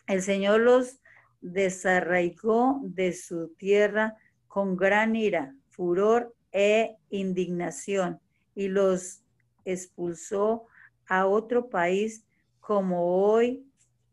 [0.08, 1.02] El Señor los
[1.44, 4.16] desarraigó de su tierra
[4.48, 8.20] con gran ira, furor e indignación
[8.56, 9.22] y los
[9.66, 10.66] expulsó
[11.08, 12.26] a otro país
[12.60, 13.68] como hoy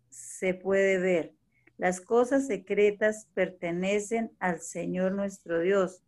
[0.09, 1.35] se puede ver.
[1.78, 6.03] Las cosas secretas pertenecen al Señor nuestro Dios,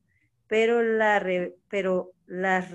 [0.49, 1.25] pero, la,
[1.69, 2.73] pero las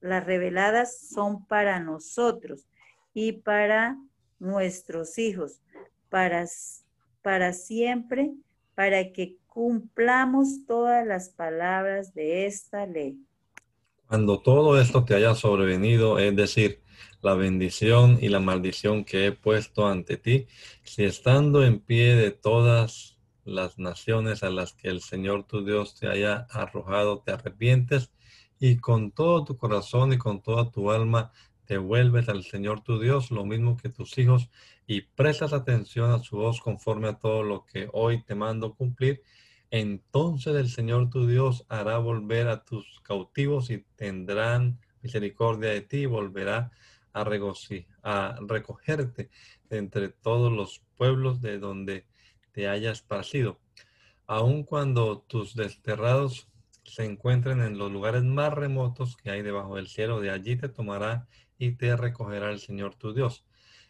[0.00, 2.66] las reveladas son para nosotros
[3.14, 3.98] y para
[4.38, 5.60] nuestros hijos,
[6.08, 6.46] para,
[7.22, 8.32] para siempre,
[8.74, 13.18] para que cumplamos todas las palabras de esta ley.
[14.06, 16.82] Cuando todo esto te haya sobrevenido, es decir,
[17.22, 20.46] la bendición y la maldición que he puesto ante ti,
[20.82, 25.94] si estando en pie de todas las naciones a las que el Señor tu Dios
[25.98, 28.10] te haya arrojado, te arrepientes
[28.58, 31.32] y con todo tu corazón y con toda tu alma
[31.70, 34.50] te vuelves al Señor tu Dios, lo mismo que tus hijos,
[34.88, 39.22] y prestas atención a su voz conforme a todo lo que hoy te mando cumplir,
[39.70, 45.98] entonces el Señor tu Dios hará volver a tus cautivos y tendrán misericordia de ti
[45.98, 46.72] y volverá
[47.12, 49.30] a, a recogerte
[49.68, 52.04] de entre todos los pueblos de donde
[52.50, 53.60] te hayas parecido.
[54.26, 56.48] Aun cuando tus desterrados
[56.82, 60.68] se encuentren en los lugares más remotos que hay debajo del cielo, de allí te
[60.68, 61.28] tomará
[61.60, 63.44] y te recogerá el Señor tu Dios.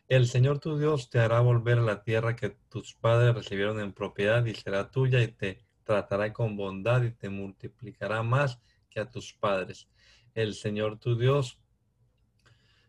[0.09, 3.93] El Señor tu Dios te hará volver a la tierra que tus padres recibieron en
[3.93, 8.61] propiedad y será tuya y te tratará con bondad y te multiplicará más
[8.91, 9.89] que a tus padres.
[10.35, 11.61] El Señor tu Dios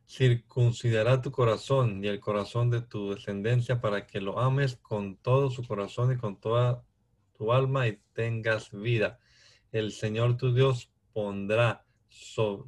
[0.08, 5.52] circuncidará tu corazón y el corazón de tu descendencia para que lo ames con todo
[5.52, 6.84] su corazón y con toda
[7.34, 9.20] tu alma y tengas vida.
[9.72, 11.86] El Señor tu Dios pondrá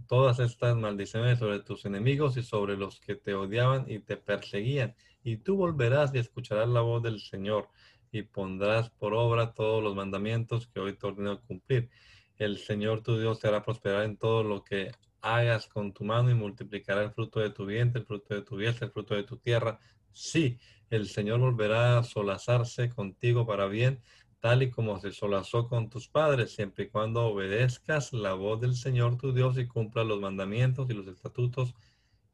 [0.08, 4.96] todas estas maldiciones sobre tus enemigos y sobre los que te odiaban y te perseguían.
[5.24, 7.70] Y tú volverás y escucharás la voz del Señor
[8.12, 11.90] y pondrás por obra todos los mandamientos que hoy te ordeno cumplir.
[12.38, 14.92] El Señor tu Dios te hará prosperar en todo lo que
[15.22, 18.56] hagas con tu mano y multiplicará el fruto de tu vientre, el fruto de tu
[18.56, 19.80] vientre, el fruto de tu tierra.
[20.12, 24.02] Sí, el Señor volverá a solazarse contigo para bien,
[24.44, 28.76] tal y como se solazó con tus padres, siempre y cuando obedezcas la voz del
[28.76, 31.74] Señor tu Dios y cumplas los mandamientos y los estatutos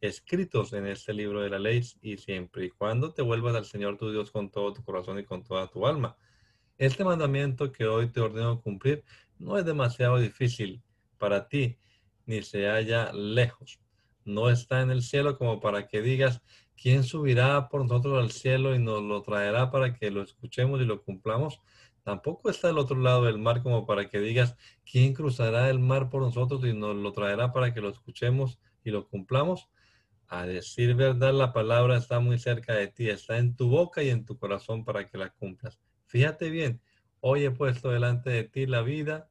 [0.01, 3.97] escritos en este libro de la ley, y siempre y cuando te vuelvas al Señor
[3.97, 6.18] tu Dios con todo tu corazón y con toda tu alma.
[6.80, 9.03] Este mandamiento que hoy te ordeno cumplir
[9.38, 10.82] no es demasiado difícil
[11.20, 11.78] para ti,
[12.26, 13.80] ni se halla lejos.
[14.26, 16.41] No está en el cielo como para que digas,
[16.76, 20.86] ¿quién subirá por nosotros al cielo y nos lo traerá para que lo escuchemos y
[20.86, 21.62] lo cumplamos?
[22.04, 24.56] Tampoco está al otro lado del mar como para que digas,
[24.89, 28.91] ¿quién cruzará el mar por nosotros y nos lo traerá para que lo escuchemos y
[28.91, 29.70] lo cumplamos?
[30.28, 34.10] A decir verdad, la palabra está muy cerca de ti, está en tu boca y
[34.10, 35.80] en tu corazón para que la cumplas.
[36.06, 36.82] Fíjate bien,
[37.20, 39.30] hoy he puesto delante de ti la vida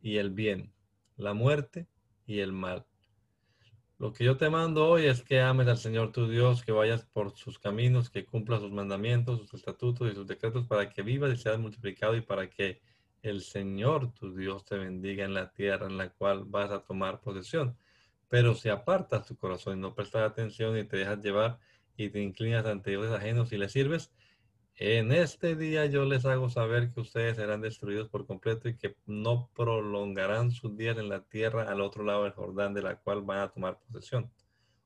[0.00, 0.72] y el bien,
[1.16, 1.88] la muerte
[2.26, 2.86] y el mal.
[3.98, 7.06] Lo que yo te mando hoy es que ames al Señor tu Dios, que vayas
[7.06, 11.32] por sus caminos, que cumplas sus mandamientos, sus estatutos y sus decretos para que vivas
[11.32, 12.82] y seas multiplicado y para que
[13.22, 17.20] el Señor tu Dios te bendiga en la tierra en la cual vas a tomar
[17.22, 17.78] posesión.
[18.28, 21.58] Pero si apartas tu corazón y no prestas atención y te dejas llevar
[21.96, 24.12] y te inclinas ante dioses ajenos y le sirves,
[24.78, 28.94] en este día yo les hago saber que ustedes serán destruidos por completo y que
[29.06, 33.22] no prolongarán sus días en la tierra al otro lado del Jordán, de la cual
[33.22, 34.30] van a tomar posesión.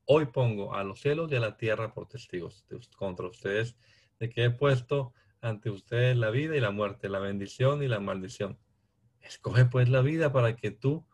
[0.04, 2.64] Hoy pongo a los cielos y a la tierra por testigos
[2.96, 3.76] contra ustedes
[4.20, 7.98] de que he puesto ante ustedes la vida y la muerte, la bendición y la
[7.98, 8.58] maldición.
[9.22, 11.04] Escoge pues la vida para que tú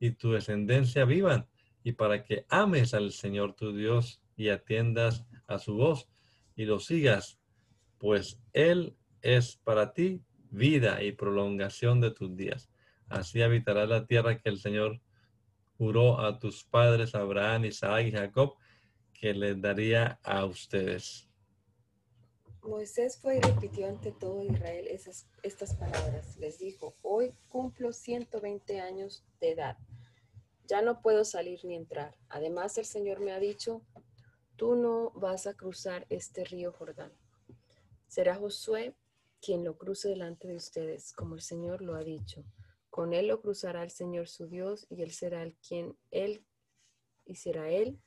[0.00, 1.48] y tu descendencia vivan
[1.84, 6.08] y para que ames al Señor tu Dios y atiendas a su voz
[6.56, 7.38] y lo sigas
[7.98, 12.70] pues Él es para ti vida y prolongación de tus días.
[13.08, 15.00] Así habitarás la tierra que el Señor
[15.76, 18.54] juró a tus padres, Abraham, Isaac y Jacob,
[19.12, 21.28] que les daría a ustedes.
[22.62, 26.36] Moisés fue y repitió ante todo Israel esas, estas palabras.
[26.36, 29.78] Les dijo, hoy cumplo 120 años de edad.
[30.66, 32.14] Ya no puedo salir ni entrar.
[32.28, 33.82] Además, el Señor me ha dicho,
[34.56, 37.12] tú no vas a cruzar este río Jordán.
[38.08, 38.94] Será Josué
[39.40, 42.44] quien lo cruce delante de ustedes, como el Señor lo ha dicho.
[42.90, 46.44] Con él lo cruzará el Señor su Dios, y él será el quien él
[47.24, 48.00] y será él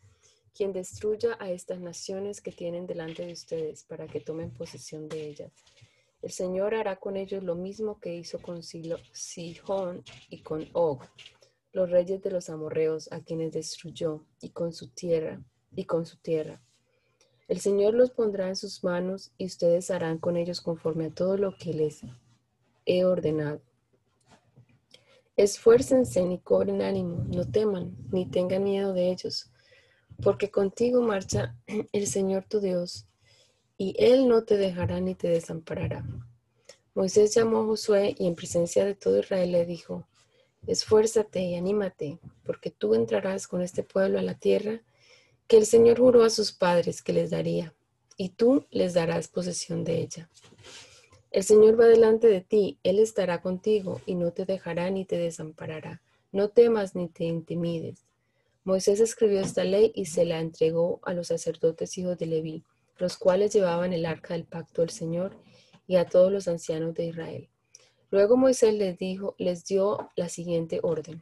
[0.53, 5.27] quien destruya a estas naciones que tienen delante de ustedes para que tomen posesión de
[5.29, 5.53] ellas.
[6.21, 11.03] El Señor hará con ellos lo mismo que hizo con Sihón y con Og,
[11.71, 15.41] los reyes de los amorreos a quienes destruyó, y con su tierra,
[15.73, 16.61] y con su tierra.
[17.51, 21.35] El Señor los pondrá en sus manos y ustedes harán con ellos conforme a todo
[21.35, 21.99] lo que les
[22.85, 23.61] he ordenado.
[25.35, 29.51] Esfuércense ni cobren ánimo, no teman, ni tengan miedo de ellos,
[30.23, 31.57] porque contigo marcha
[31.91, 33.05] el Señor tu Dios,
[33.77, 36.05] y Él no te dejará ni te desamparará.
[36.95, 40.07] Moisés llamó a Josué y en presencia de todo Israel le dijo,
[40.67, 44.81] Esfuérzate y anímate, porque tú entrarás con este pueblo a la tierra
[45.51, 47.75] que el Señor juró a sus padres que les daría,
[48.15, 50.29] y tú les darás posesión de ella.
[51.29, 55.17] El Señor va delante de ti, Él estará contigo, y no te dejará ni te
[55.17, 56.01] desamparará.
[56.31, 58.05] No temas ni te intimides.
[58.63, 62.63] Moisés escribió esta ley y se la entregó a los sacerdotes hijos de Leví,
[62.97, 65.35] los cuales llevaban el arca del pacto del Señor,
[65.85, 67.49] y a todos los ancianos de Israel.
[68.09, 71.21] Luego Moisés les dijo, les dio la siguiente orden.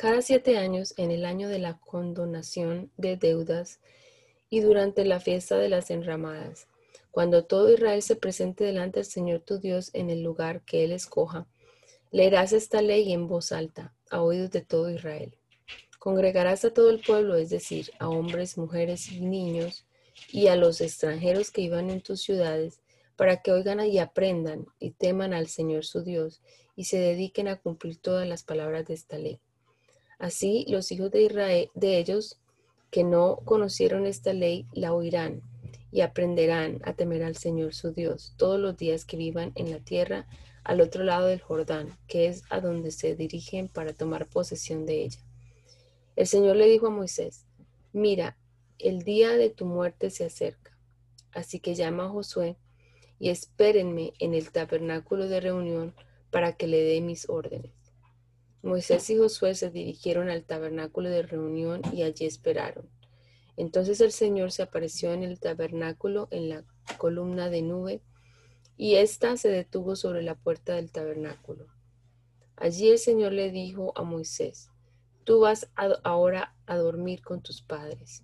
[0.00, 3.80] Cada siete años, en el año de la condonación de deudas
[4.48, 6.68] y durante la fiesta de las enramadas,
[7.10, 10.92] cuando todo Israel se presente delante del Señor tu Dios en el lugar que Él
[10.92, 11.46] escoja,
[12.12, 15.36] leerás esta ley en voz alta, a oídos de todo Israel.
[15.98, 19.84] Congregarás a todo el pueblo, es decir, a hombres, mujeres y niños,
[20.32, 22.80] y a los extranjeros que iban en tus ciudades,
[23.16, 26.40] para que oigan y aprendan y teman al Señor su Dios,
[26.74, 29.42] y se dediquen a cumplir todas las palabras de esta ley
[30.20, 32.38] Así los hijos de Israel, de ellos
[32.90, 35.40] que no conocieron esta ley, la oirán
[35.90, 39.78] y aprenderán a temer al Señor su Dios todos los días que vivan en la
[39.80, 40.28] tierra
[40.62, 45.04] al otro lado del Jordán, que es a donde se dirigen para tomar posesión de
[45.04, 45.20] ella.
[46.16, 47.46] El Señor le dijo a Moisés,
[47.94, 48.36] mira,
[48.78, 50.76] el día de tu muerte se acerca.
[51.32, 52.56] Así que llama a Josué
[53.18, 55.94] y espérenme en el tabernáculo de reunión
[56.30, 57.79] para que le dé mis órdenes.
[58.62, 62.90] Moisés y Josué se dirigieron al tabernáculo de reunión y allí esperaron.
[63.56, 66.64] Entonces el Señor se apareció en el tabernáculo en la
[66.98, 68.02] columna de nube
[68.76, 71.66] y ésta se detuvo sobre la puerta del tabernáculo.
[72.56, 74.70] Allí el Señor le dijo a Moisés,
[75.24, 75.70] tú vas
[76.04, 78.22] ahora a dormir con tus padres.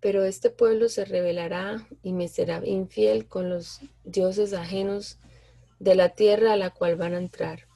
[0.00, 5.18] Pero este pueblo se rebelará y me será infiel con los dioses ajenos
[5.78, 7.71] de la tierra a la cual van a entrar.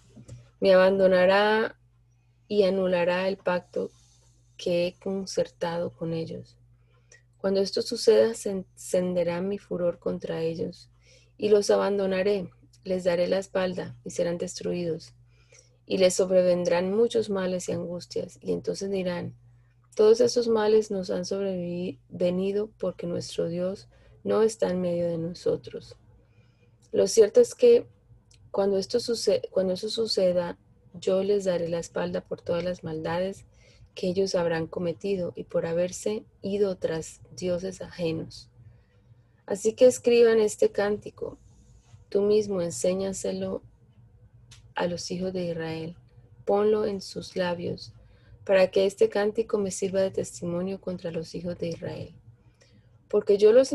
[0.61, 1.79] Me abandonará
[2.49, 3.91] y anulará el pacto
[4.57, 6.57] que he concertado con ellos.
[7.39, 10.91] Cuando esto suceda, se encenderá mi furor contra ellos
[11.39, 12.51] y los abandonaré,
[12.85, 15.13] les daré la espalda y serán destruidos.
[15.87, 19.37] Y les sobrevendrán muchos males y angustias, y entonces dirán,
[19.95, 23.89] todos esos males nos han sobrevenido porque nuestro Dios
[24.25, 25.97] no está en medio de nosotros.
[26.91, 27.87] Lo cierto es que
[28.57, 30.57] cuando esto eso suceda,
[30.95, 33.45] yo les daré la espalda por todas las maldades
[33.95, 38.49] que ellos habrán cometido y por haberse ido tras dioses ajenos.
[39.45, 41.37] Así que escriban este cántico.
[42.09, 43.61] Tú mismo enséñaselo
[44.75, 45.95] a los hijos de Israel.
[46.47, 47.93] Ponlo en sus labios
[48.47, 52.15] para que este cántico me sirva de testimonio contra los hijos de Israel.
[53.09, 53.75] Porque yo los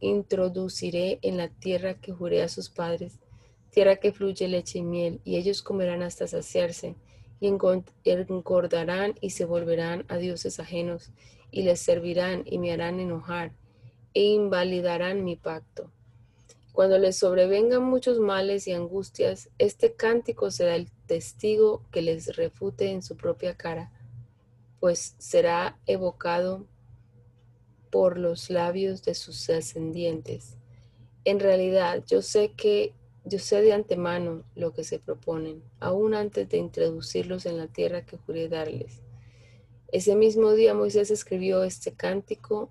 [0.00, 3.21] introduciré en la tierra que juré a sus padres,
[3.72, 6.94] tierra que fluye leche y miel, y ellos comerán hasta saciarse
[7.40, 11.10] y engordarán y se volverán a dioses ajenos
[11.50, 13.52] y les servirán y me harán enojar
[14.14, 15.90] e invalidarán mi pacto.
[16.72, 22.90] Cuando les sobrevengan muchos males y angustias, este cántico será el testigo que les refute
[22.90, 23.90] en su propia cara,
[24.80, 26.66] pues será evocado
[27.90, 30.56] por los labios de sus ascendientes.
[31.24, 32.94] En realidad, yo sé que
[33.24, 38.04] yo sé de antemano lo que se proponen, aún antes de introducirlos en la tierra
[38.04, 39.00] que juré darles.
[39.92, 42.70] Ese mismo día Moisés escribió este cántico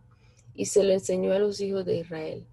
[0.53, 2.45] y se lo enseñó a los hijos de Israel.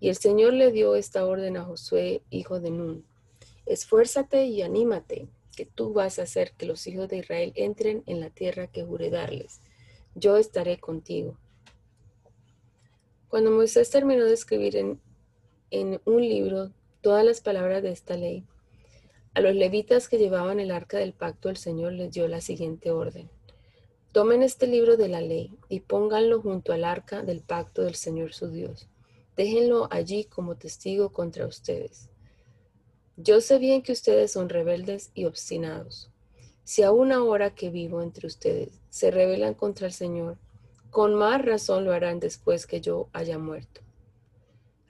[0.00, 3.04] Y el Señor le dio esta orden a Josué, hijo de Nun.
[3.64, 8.20] Esfuérzate y anímate, que tú vas a hacer que los hijos de Israel entren en
[8.20, 9.60] la tierra que juré darles.
[10.14, 11.38] Yo estaré contigo.
[13.28, 15.00] Cuando Moisés terminó de escribir en,
[15.70, 16.72] en un libro
[17.02, 18.44] todas las palabras de esta ley.
[19.34, 22.90] A los levitas que llevaban el arca del pacto, el Señor les dio la siguiente
[22.90, 23.28] orden.
[24.12, 28.32] Tomen este libro de la ley y pónganlo junto al arca del pacto del Señor
[28.32, 28.88] su Dios.
[29.36, 32.08] Déjenlo allí como testigo contra ustedes.
[33.16, 36.10] Yo sé bien que ustedes son rebeldes y obstinados.
[36.64, 40.38] Si aún ahora que vivo entre ustedes se rebelan contra el Señor,
[40.90, 43.80] con más razón lo harán después que yo haya muerto.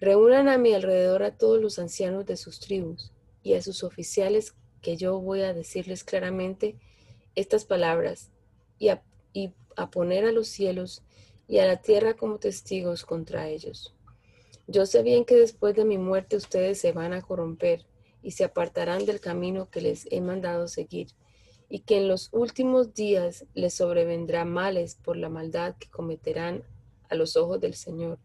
[0.02, 3.12] Reúnan a mi alrededor a todos los ancianos de sus tribus
[3.44, 6.74] y a sus oficiales que yo voy a decirles claramente
[7.36, 8.32] estas palabras
[8.80, 11.04] y a, y a poner a los cielos
[11.46, 13.94] y a la tierra como testigos contra ellos.
[14.66, 17.86] Yo sé bien que después de mi muerte ustedes se van a corromper
[18.24, 21.10] y se apartarán del camino que les he mandado seguir,
[21.68, 26.64] y que en los últimos días les sobrevendrá males por la maldad que cometerán
[27.08, 28.18] a los ojos del Señor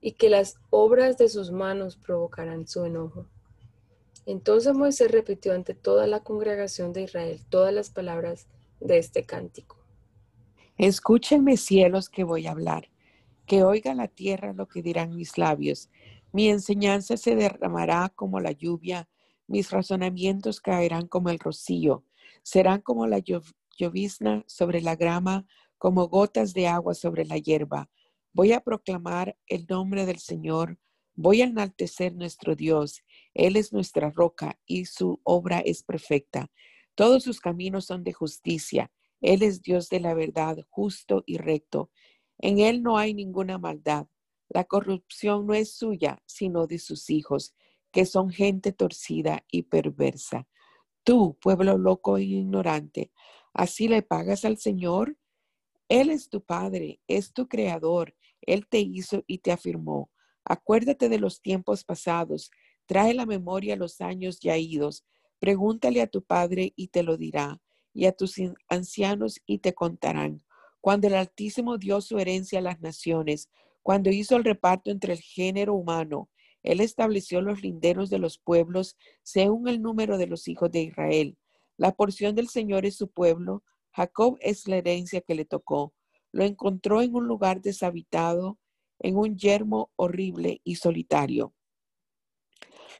[0.00, 3.26] y que las obras de sus manos provocarán su enojo.
[4.26, 8.46] Entonces Moisés repitió ante toda la congregación de Israel todas las palabras
[8.80, 9.76] de este cántico.
[10.76, 12.90] Escúchenme cielos que voy a hablar,
[13.46, 15.90] que oiga la tierra lo que dirán mis labios.
[16.30, 19.08] Mi enseñanza se derramará como la lluvia,
[19.46, 22.04] mis razonamientos caerán como el rocío,
[22.42, 23.20] serán como la
[23.78, 25.46] llovizna sobre la grama,
[25.78, 27.88] como gotas de agua sobre la hierba.
[28.32, 30.78] Voy a proclamar el nombre del Señor.
[31.14, 33.02] Voy a enaltecer nuestro Dios.
[33.34, 36.50] Él es nuestra roca y su obra es perfecta.
[36.94, 38.92] Todos sus caminos son de justicia.
[39.20, 41.90] Él es Dios de la verdad, justo y recto.
[42.38, 44.06] En Él no hay ninguna maldad.
[44.48, 47.54] La corrupción no es suya, sino de sus hijos,
[47.90, 50.46] que son gente torcida y perversa.
[51.04, 53.12] Tú, pueblo loco e ignorante,
[53.52, 55.16] ¿así le pagas al Señor?
[55.88, 60.10] Él es tu Padre, es tu Creador, Él te hizo y te afirmó.
[60.44, 62.50] Acuérdate de los tiempos pasados,
[62.86, 65.04] trae la memoria los años ya idos,
[65.38, 67.60] pregúntale a tu Padre y te lo dirá,
[67.94, 68.36] y a tus
[68.68, 70.42] ancianos y te contarán.
[70.80, 73.48] Cuando el Altísimo dio su herencia a las naciones,
[73.82, 76.28] cuando hizo el reparto entre el género humano,
[76.62, 81.38] Él estableció los linderos de los pueblos según el número de los hijos de Israel.
[81.78, 83.62] La porción del Señor es su pueblo,
[83.98, 85.92] Jacob es la herencia que le tocó.
[86.30, 88.56] Lo encontró en un lugar deshabitado,
[89.00, 91.52] en un yermo horrible y solitario.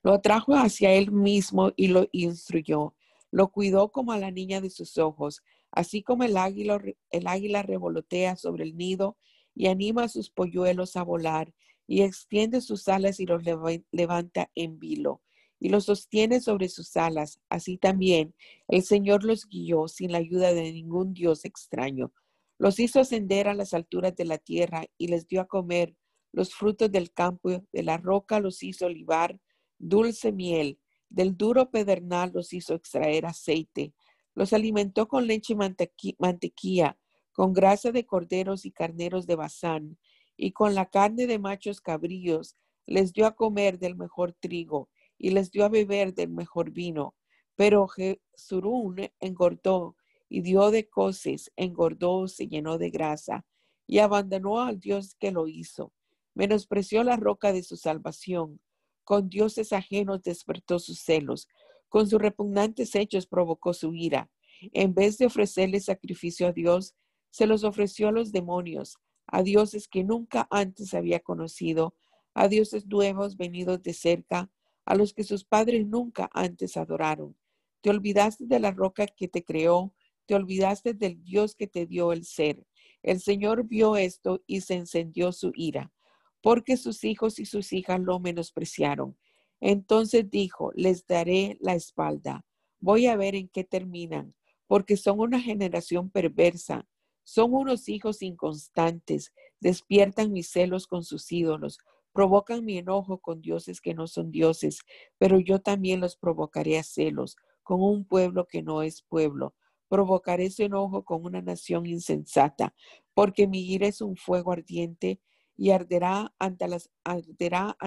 [0.03, 2.97] Lo atrajo hacia él mismo y lo instruyó.
[3.31, 7.63] Lo cuidó como a la niña de sus ojos, así como el águila, el águila
[7.63, 9.17] revolotea sobre el nido
[9.55, 11.55] y anima a sus polluelos a volar
[11.87, 13.45] y extiende sus alas y los
[13.93, 15.23] levanta en vilo
[15.61, 17.41] y los sostiene sobre sus alas.
[17.49, 18.35] Así también
[18.69, 22.13] el Señor los guió sin la ayuda de ningún Dios extraño.
[22.59, 25.95] Los hizo ascender a las alturas de la tierra y les dio a comer
[26.33, 27.65] los frutos del campo.
[27.73, 29.41] De la roca los hizo olivar
[29.79, 30.79] dulce miel.
[31.09, 33.95] Del duro pedernal los hizo extraer aceite.
[34.35, 36.99] Los alimentó con leche y mantequilla,
[37.33, 39.99] con grasa de corderos y carneros de Bazán,
[40.37, 42.57] y con la carne de machos cabríos
[42.87, 44.89] les dio a comer del mejor trigo
[45.19, 47.14] y les dio a beber del mejor vino.
[47.57, 49.97] Pero Jesurún engordó
[50.29, 53.45] y dio de coces, engordó, se llenó de grasa
[53.87, 55.93] y abandonó al Dios que lo hizo.
[56.35, 58.61] Menospreció la roca de su salvación.
[59.03, 61.49] Con dioses ajenos despertó sus celos.
[61.89, 64.31] Con sus repugnantes hechos provocó su ira.
[64.73, 66.95] En vez de ofrecerle sacrificio a Dios,
[67.31, 71.95] se los ofreció a los demonios, a dioses que nunca antes había conocido,
[72.35, 74.51] a dioses nuevos venidos de cerca,
[74.89, 77.36] a los que sus padres nunca antes adoraron.
[77.82, 79.93] Te olvidaste de la roca que te creó,
[80.24, 82.66] te olvidaste del Dios que te dio el ser.
[83.03, 85.93] El Señor vio esto y se encendió su ira,
[86.41, 89.18] porque sus hijos y sus hijas lo menospreciaron.
[89.61, 92.47] Entonces dijo, les daré la espalda.
[92.80, 94.34] Voy a ver en qué terminan,
[94.66, 96.89] porque son una generación perversa.
[97.24, 101.76] Son unos hijos inconstantes, despiertan mis celos con sus ídolos,
[102.19, 104.81] provocan mi enojo con dioses que no son dioses,
[105.19, 109.55] pero yo también los provocaré a celos con un pueblo que no es pueblo.
[109.89, 112.75] Provocaré su enojo con una nación insensata,
[113.14, 115.21] porque mi ira es un fuego ardiente
[115.57, 117.79] y arderá ante las, arderá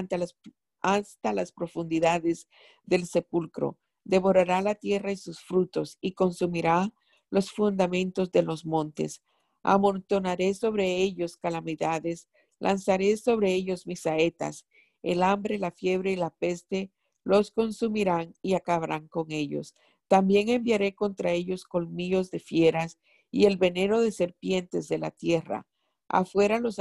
[0.80, 2.48] hasta las profundidades
[2.86, 3.78] del sepulcro.
[4.06, 6.94] Devorará la tierra y sus frutos y consumirá
[7.30, 9.22] los fundamentos de los montes.
[9.62, 12.30] Amontonaré sobre ellos calamidades
[12.62, 14.68] Lanzaré sobre ellos mis saetas.
[15.02, 16.92] El hambre, la fiebre y la peste
[17.24, 19.76] los consumirán y acabarán con ellos.
[20.08, 23.00] También enviaré contra ellos colmillos de fieras
[23.32, 25.66] y el veneno de serpientes de la tierra.
[26.08, 26.78] Afuera los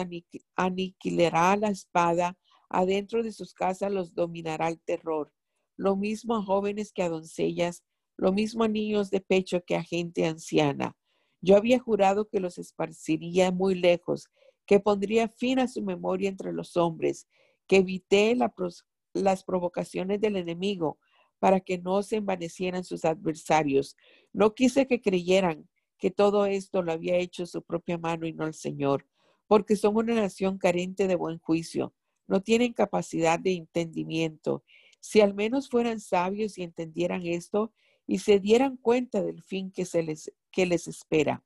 [0.54, 2.36] aniquilará la espada,
[2.68, 5.32] adentro de sus casas los dominará el terror.
[5.78, 7.84] Lo mismo a jóvenes que a doncellas,
[8.18, 10.94] lo mismo a niños de pecho que a gente anciana.
[11.40, 14.28] Yo había jurado que los esparciría muy lejos
[14.66, 17.26] que pondría fin a su memoria entre los hombres,
[17.66, 18.36] que evité
[19.14, 20.98] las provocaciones del enemigo
[21.38, 23.96] para que no se envanecieran sus adversarios.
[24.32, 28.46] No quise que creyeran que todo esto lo había hecho su propia mano y no
[28.46, 29.06] el Señor,
[29.46, 31.94] porque son una nación carente de buen juicio,
[32.26, 34.62] no tienen capacidad de entendimiento.
[35.00, 37.72] Si al menos fueran sabios y entendieran esto
[38.06, 41.44] y se dieran cuenta del fin que, se les, que les espera.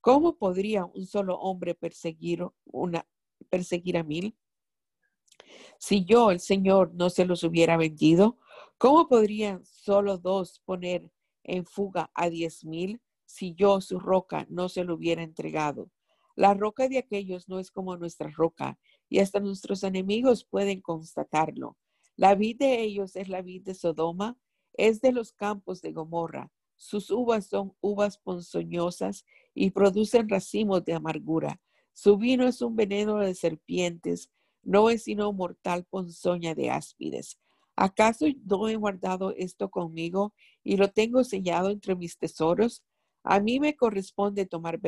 [0.00, 3.06] ¿Cómo podría un solo hombre perseguir, una,
[3.50, 4.36] perseguir a mil?
[5.78, 8.38] Si yo, el Señor, no se los hubiera vendido,
[8.78, 11.10] ¿cómo podrían solo dos poner
[11.44, 15.90] en fuga a diez mil si yo, su roca, no se lo hubiera entregado?
[16.34, 18.78] La roca de aquellos no es como nuestra roca,
[19.10, 21.76] y hasta nuestros enemigos pueden constatarlo.
[22.16, 24.38] La vid de ellos es la vid de Sodoma,
[24.72, 26.50] es de los campos de Gomorra.
[26.80, 31.60] Sus uvas son uvas ponzoñosas y producen racimos de amargura.
[31.92, 34.30] Su vino es un veneno de serpientes,
[34.62, 37.38] no es sino mortal ponzoña de áspides.
[37.76, 40.32] ¿Acaso no he guardado esto conmigo
[40.64, 42.82] y lo tengo sellado entre mis tesoros?
[43.24, 44.80] A mí me corresponde tomar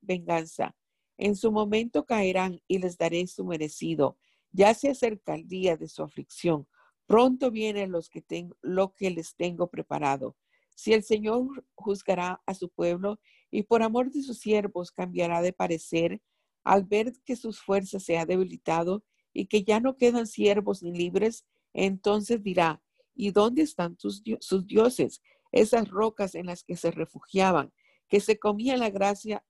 [0.00, 0.74] venganza.
[1.16, 4.18] En su momento caerán y les daré su merecido.
[4.50, 6.66] Ya se acerca el día de su aflicción.
[7.06, 8.24] Pronto viene los que
[8.62, 10.34] lo que les tengo preparado.
[10.76, 13.18] Si el Señor juzgará a su pueblo
[13.50, 16.20] y por amor de sus siervos cambiará de parecer
[16.64, 19.02] al ver que sus fuerzas se ha debilitado
[19.32, 22.82] y que ya no quedan siervos ni libres, entonces dirá,
[23.14, 24.22] ¿y dónde están sus,
[24.66, 25.22] dioses?
[25.50, 27.72] Esas rocas en las que se refugiaban,
[28.08, 28.92] que se comían la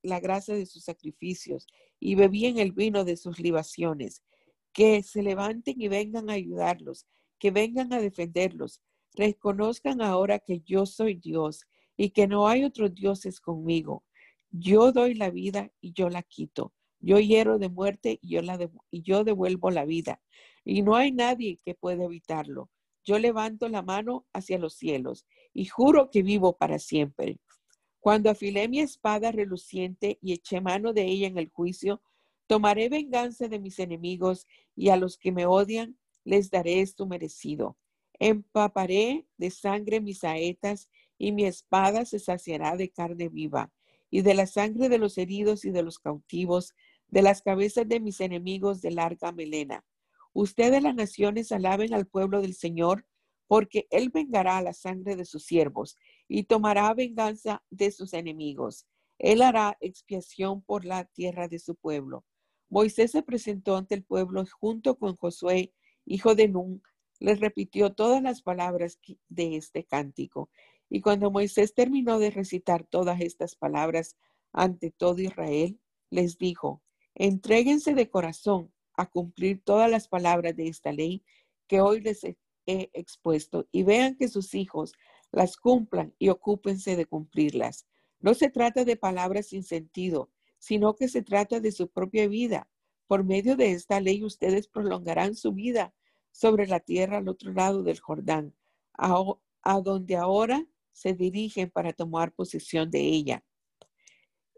[0.03, 1.67] la gracia de sus sacrificios
[1.99, 4.23] y bebían el vino de sus libaciones.
[4.73, 7.07] Que se levanten y vengan a ayudarlos,
[7.39, 8.83] que vengan a defenderlos.
[9.17, 14.05] Reconozcan ahora que yo soy Dios y que no hay otros dioses conmigo.
[14.51, 16.75] Yo doy la vida y yo la quito.
[17.01, 18.59] Yo hiero de muerte y yo, la
[18.91, 20.21] y yo devuelvo la vida.
[20.65, 22.71] Y no hay nadie que pueda evitarlo.
[23.05, 27.39] Yo levanto la mano hacia los cielos y juro que vivo para siempre.
[28.01, 32.03] Cuando afilé mi espada reluciente y eché mano de ella en el juicio,
[32.47, 37.79] tomaré venganza de mis enemigos y a los que me odian les daré esto merecido.
[38.19, 40.89] Empaparé de sangre mis saetas
[41.19, 43.73] y mi espada se saciará de carne viva
[44.11, 46.75] y de la sangre de los heridos y de los cautivos,
[47.09, 49.85] de las cabezas de mis enemigos de larga melena.
[50.33, 53.07] Ustedes las naciones alaben al pueblo del Señor,
[53.47, 55.97] porque Él vengará la sangre de sus siervos
[56.29, 58.87] y tomará venganza de sus enemigos.
[59.19, 62.25] Él hará expiación por la tierra de su pueblo.
[62.69, 65.73] Moisés se presentó ante el pueblo junto con Josué,
[66.05, 66.83] hijo de Nun,
[67.21, 68.99] les repitió todas las palabras
[69.29, 70.51] de este cántico.
[70.89, 74.17] Y cuando Moisés terminó de recitar todas estas palabras
[74.53, 76.83] ante todo Israel, les dijo,
[77.15, 81.25] entréguense de corazón a cumplir todas las palabras de esta ley
[81.67, 82.37] que hoy les he
[82.67, 84.93] expuesto y vean que sus hijos
[85.33, 87.87] las cumplan y ocúpense de cumplirlas.
[88.21, 92.69] No se trata de palabras sin sentido, sino que se trata de su propia vida.
[93.07, 95.95] Por medio de esta ley ustedes prolongarán su vida
[96.37, 98.55] sobre la tierra al otro lado del Jordán,
[98.93, 103.43] a, donde ahora se dirigen para tomar posesión de ella.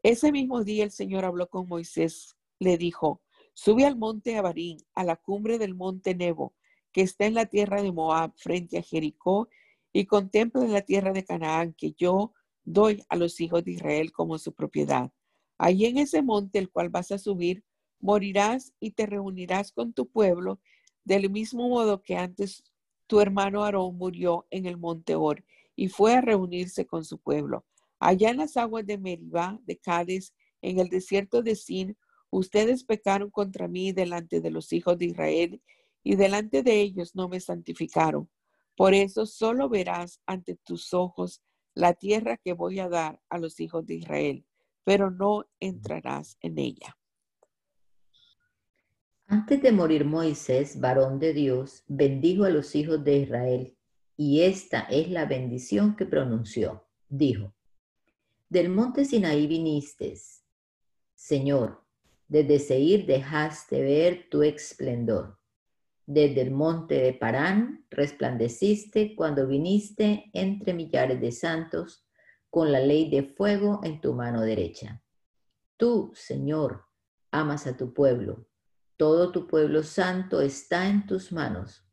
[0.02, 3.22] Ese mismo día el Señor habló con Moisés, le dijo,
[3.54, 6.52] sube al monte Abarín, a la cumbre del monte Nebo,
[6.90, 9.48] que está en la tierra de Moab, frente a Jericó,
[9.92, 12.32] y contempla la tierra de Canaán, que yo
[12.64, 15.12] doy a los hijos de Israel como su propiedad.
[15.58, 17.62] Allí en ese monte, el cual vas a subir,
[18.00, 20.60] morirás y te reunirás con tu pueblo,
[21.08, 22.62] del mismo modo que antes
[23.06, 25.42] tu hermano Aarón murió en el monte Or
[25.74, 27.64] y fue a reunirse con su pueblo.
[27.98, 31.96] Allá en las aguas de Meribá, de Cádiz, en el desierto de Sin,
[32.28, 35.62] ustedes pecaron contra mí delante de los hijos de Israel,
[36.04, 38.28] y delante de ellos no me santificaron.
[38.76, 41.42] Por eso solo verás ante tus ojos
[41.74, 44.44] la tierra que voy a dar a los hijos de Israel,
[44.84, 46.97] pero no entrarás en ella.
[49.30, 53.76] Antes de morir Moisés, varón de Dios, bendijo a los hijos de Israel
[54.16, 56.86] y esta es la bendición que pronunció.
[57.10, 57.52] Dijo,
[58.48, 60.14] del monte Sinaí viniste,
[61.14, 61.84] Señor,
[62.26, 65.38] desde Seir dejaste ver tu esplendor.
[66.06, 72.08] Desde el monte de Parán resplandeciste cuando viniste entre millares de santos
[72.48, 75.02] con la ley de fuego en tu mano derecha.
[75.76, 76.86] Tú, Señor,
[77.30, 78.46] amas a tu pueblo.
[78.98, 81.88] Todo tu pueblo santo está en tus manos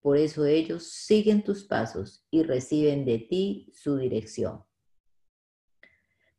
[0.00, 4.64] por eso ellos siguen tus pasos y reciben de ti su dirección.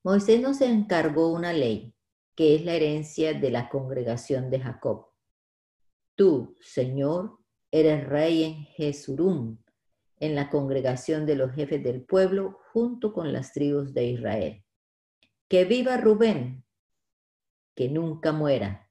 [0.03, 1.93] Moisés nos encargó una ley,
[2.35, 5.09] que es la herencia de la congregación de Jacob.
[6.15, 7.37] Tú, Señor,
[7.69, 9.59] eres rey en Jesurum,
[10.19, 14.65] en la congregación de los jefes del pueblo, junto con las tribus de Israel.
[15.47, 16.65] Que viva Rubén,
[17.75, 18.89] que nunca muera,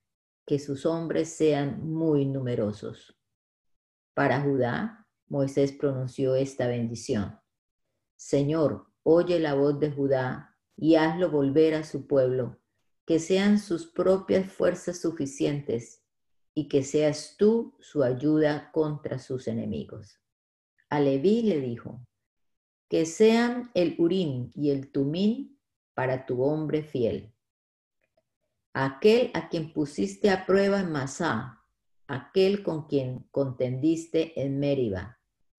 [0.51, 3.17] que sus hombres sean muy numerosos.
[4.15, 7.39] Para Judá, Moisés pronunció esta bendición.
[8.17, 12.59] Señor, oye la voz de Judá y hazlo volver a su pueblo,
[13.07, 16.03] que sean sus propias fuerzas suficientes
[16.53, 20.19] y que seas tú su ayuda contra sus enemigos.
[20.89, 22.05] A Leví le dijo,
[22.89, 25.61] que sean el Urín y el Tumín
[25.95, 27.33] para tu hombre fiel.
[28.73, 31.61] Aquel a quien pusiste a prueba en Masá,
[32.07, 35.19] aquel con quien contendiste en Mériba,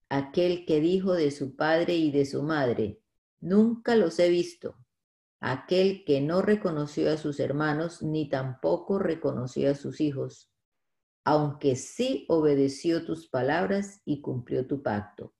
[0.10, 3.02] aquel que dijo de su padre y de su madre,
[3.40, 4.78] nunca los he visto,
[5.40, 10.50] aquel que no reconoció a sus hermanos ni tampoco reconoció a sus hijos,
[11.24, 15.34] aunque sí obedeció tus palabras y cumplió tu pacto.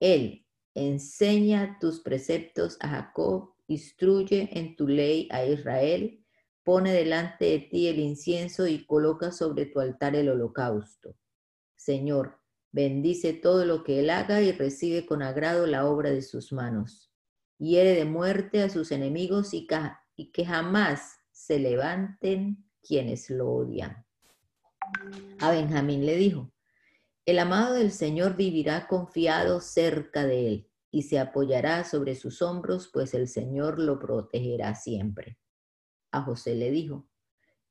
[0.00, 6.21] Él enseña tus preceptos a Jacob, instruye en tu ley a Israel,
[6.64, 11.16] Pone delante de ti el incienso y coloca sobre tu altar el holocausto.
[11.74, 12.38] Señor,
[12.70, 17.12] bendice todo lo que él haga y recibe con agrado la obra de sus manos.
[17.58, 19.66] Hiere de muerte a sus enemigos y,
[20.14, 24.06] y que jamás se levanten quienes lo odian.
[25.40, 26.52] A Benjamín le dijo,
[27.26, 32.88] el amado del Señor vivirá confiado cerca de él y se apoyará sobre sus hombros,
[32.92, 35.41] pues el Señor lo protegerá siempre
[36.12, 37.08] a José le dijo,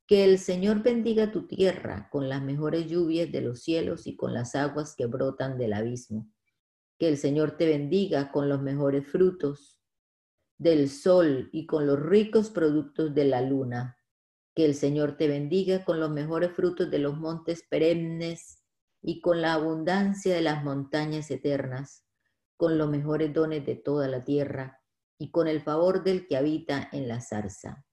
[0.06, 4.34] que el Señor bendiga tu tierra con las mejores lluvias de los cielos y con
[4.34, 6.30] las aguas que brotan del abismo.
[6.98, 9.80] Que el Señor te bendiga con los mejores frutos
[10.58, 13.96] del sol y con los ricos productos de la luna.
[14.54, 18.62] Que el Señor te bendiga con los mejores frutos de los montes perennes
[19.00, 22.04] y con la abundancia de las montañas eternas,
[22.56, 24.80] con los mejores dones de toda la tierra
[25.16, 27.86] y con el favor del que habita en la zarza.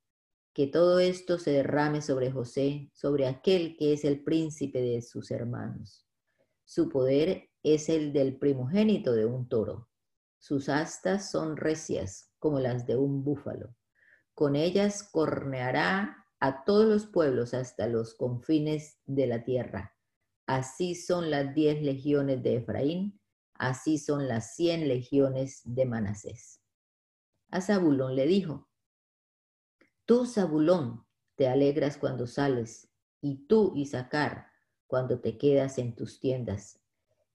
[0.54, 5.32] Que todo esto se derrame sobre José, sobre aquel que es el príncipe de sus
[5.32, 6.06] hermanos.
[6.66, 9.89] Su poder es el del primogénito de un toro.
[10.39, 13.76] Sus astas son recias como las de un búfalo.
[14.34, 19.95] Con ellas corneará a todos los pueblos hasta los confines de la tierra.
[20.45, 23.20] Así son las diez legiones de Efraín,
[23.56, 26.62] así son las cien legiones de Manasés.
[27.52, 28.69] A Zabulón le dijo,
[30.10, 31.05] Tú, Zabulón,
[31.36, 32.89] te alegras cuando sales,
[33.22, 34.47] y tú, Isaacar,
[34.88, 36.80] cuando te quedas en tus tiendas.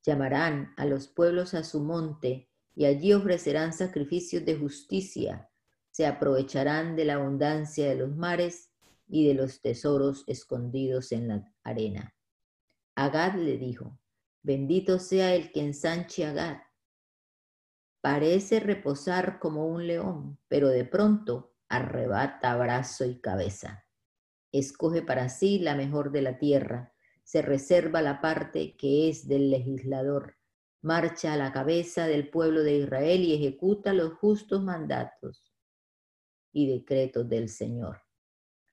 [0.02, 5.48] Llamarán a los pueblos a su monte, y allí ofrecerán sacrificios de justicia,
[5.92, 8.72] se aprovecharán de la abundancia de los mares
[9.06, 12.16] y de los tesoros escondidos en la arena.
[12.96, 14.00] Agad le dijo,
[14.42, 16.56] bendito sea el que ensanche Agad.
[18.00, 23.84] Parece reposar como un león, pero de pronto arrebata brazo y cabeza.
[24.52, 26.94] Escoge para sí la mejor de la tierra,
[27.24, 30.36] se reserva la parte que es del legislador,
[30.82, 35.52] marcha a la cabeza del pueblo de Israel y ejecuta los justos mandatos
[36.52, 38.02] y decretos del Señor.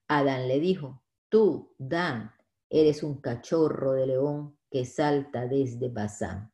[0.08, 2.32] Adán le dijo, tú, Dan,
[2.68, 6.52] eres un cachorro de león que salta desde Basán.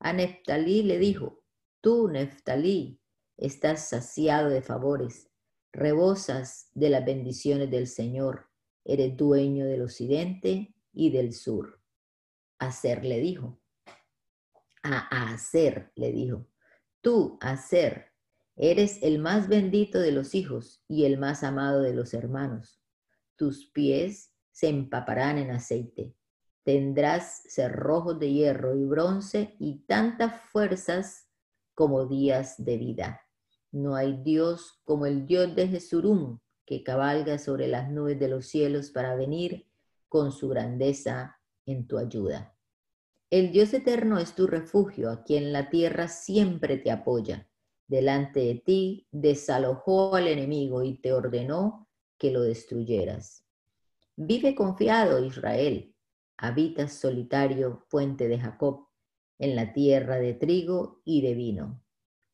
[0.00, 1.44] A Neftalí le dijo,
[1.80, 3.00] tú, Neftalí,
[3.36, 5.27] estás saciado de favores,
[5.72, 8.48] rebosas de las bendiciones del Señor,
[8.84, 11.80] eres dueño del occidente y del sur.
[12.58, 13.60] Aser le dijo,
[14.82, 16.46] a Aser le dijo,
[17.00, 18.08] tú, Aser,
[18.60, 22.82] Eres el más bendito de los hijos y el más amado de los hermanos.
[23.36, 26.16] Tus pies se empaparán en aceite.
[26.64, 31.28] Tendrás cerrojos de hierro y bronce y tantas fuerzas
[31.72, 33.27] como días de vida.
[33.72, 38.46] No hay Dios como el Dios de Jesurum, que cabalga sobre las nubes de los
[38.46, 39.66] cielos para venir
[40.08, 42.54] con su grandeza en tu ayuda.
[43.30, 47.48] El Dios eterno es tu refugio, a quien la tierra siempre te apoya
[47.88, 51.88] delante de ti, desalojó al enemigo y te ordenó
[52.18, 53.44] que lo destruyeras.
[54.14, 55.94] Vive confiado, Israel,
[56.36, 58.88] habitas solitario, fuente de Jacob,
[59.38, 61.82] en la tierra de trigo y de vino.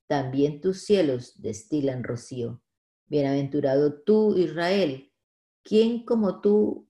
[0.07, 2.63] También tus cielos destilan rocío.
[3.07, 5.13] Bienaventurado tú, Israel,
[5.63, 6.89] ¿quién como tú,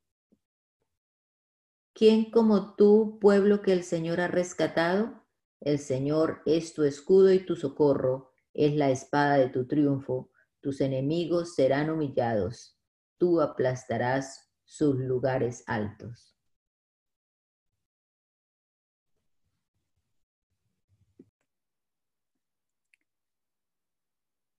[1.92, 5.24] quién como tú, pueblo que el Señor ha rescatado?
[5.60, 10.80] El Señor es tu escudo y tu socorro es la espada de tu triunfo, tus
[10.80, 12.78] enemigos serán humillados,
[13.18, 16.33] tú aplastarás sus lugares altos.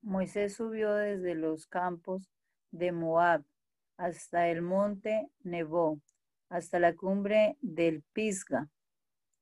[0.06, 2.30] Moisés subió desde los campos
[2.70, 3.42] de Moab
[3.96, 6.00] hasta el monte Nebo,
[6.48, 8.68] hasta la cumbre del Pisga,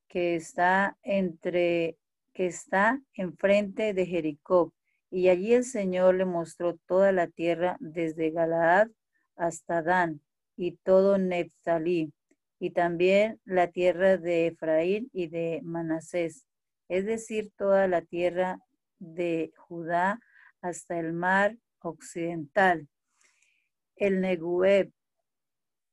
[0.09, 1.99] que está entre
[2.33, 4.73] que está enfrente de Jericó.
[5.11, 8.89] Y allí el Señor le mostró toda la tierra desde Galaad
[9.37, 10.23] hasta Dan
[10.57, 12.15] y todo Neftalí,
[12.59, 16.47] y también la tierra de Efraín y de Manasés,
[16.89, 18.61] es decir, toda la tierra
[18.99, 20.21] de Judá
[20.65, 22.89] hasta el mar occidental,
[23.97, 24.91] el Negueb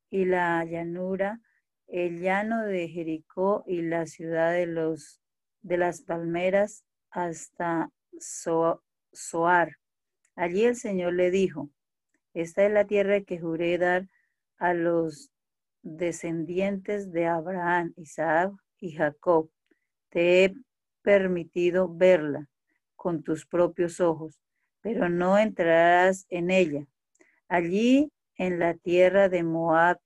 [0.09, 1.41] y la llanura,
[1.87, 5.21] el llano de Jericó y la ciudad de los
[5.61, 7.91] de las palmeras hasta
[9.11, 9.75] Soar.
[10.35, 11.69] Allí el Señor le dijo,
[12.33, 14.07] esta es la tierra que juré dar
[14.57, 15.31] a los
[15.81, 19.51] descendientes de Abraham, Isaac y Jacob.
[20.09, 20.53] Te he
[21.01, 22.47] permitido verla
[22.95, 24.40] con tus propios ojos,
[24.81, 26.85] pero no entrarás en ella.
[27.47, 29.99] Allí, en la tierra de Moab,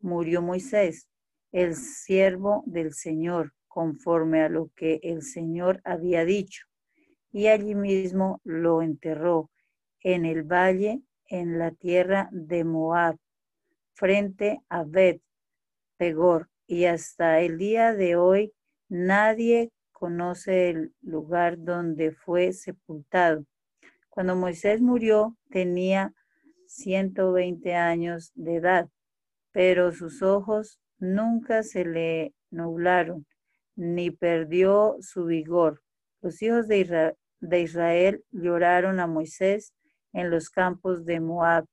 [0.00, 1.08] murió Moisés,
[1.52, 6.66] el siervo del Señor, conforme a lo que el Señor había dicho.
[7.32, 9.50] Y allí mismo lo enterró
[10.02, 13.16] en el valle, en la tierra de Moab,
[13.94, 15.22] frente a Bet
[15.96, 16.48] Pegor.
[16.66, 18.52] Y hasta el día de hoy
[18.88, 23.44] nadie conoce el lugar donde fue sepultado.
[24.20, 26.12] Cuando Moisés murió tenía
[26.66, 28.90] 120 años de edad,
[29.50, 33.24] pero sus ojos nunca se le nublaron
[33.76, 35.80] ni perdió su vigor.
[36.20, 37.16] Los hijos de
[37.62, 39.72] Israel, lloraron a Moisés
[40.12, 41.64] en los campos de Moab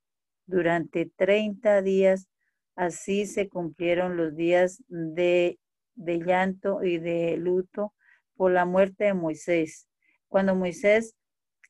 [0.45, 2.29] durante 30 días.
[2.77, 5.59] Así se cumplieron los días de,
[5.95, 7.93] de llanto y de luto
[8.37, 9.89] por la muerte de Moisés.
[10.29, 11.13] Cuando Moisés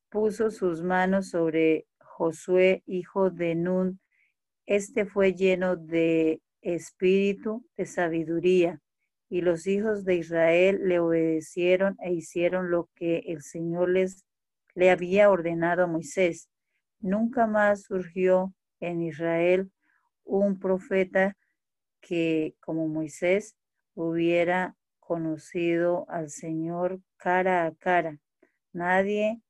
[0.09, 3.99] puso sus manos sobre Josué, hijo de Nun.
[4.65, 8.81] Este fue lleno de espíritu de sabiduría,
[9.29, 14.23] y los hijos de Israel le obedecieron e hicieron lo que el Señor les
[14.77, 16.51] le había ordenado a Moisés.
[16.99, 19.71] Nunca más surgió en Israel
[20.23, 21.35] un profeta
[21.99, 23.55] que, como Moisés,
[23.95, 28.19] hubiera conocido al Señor cara a cara.
[28.71, 29.41] Nadie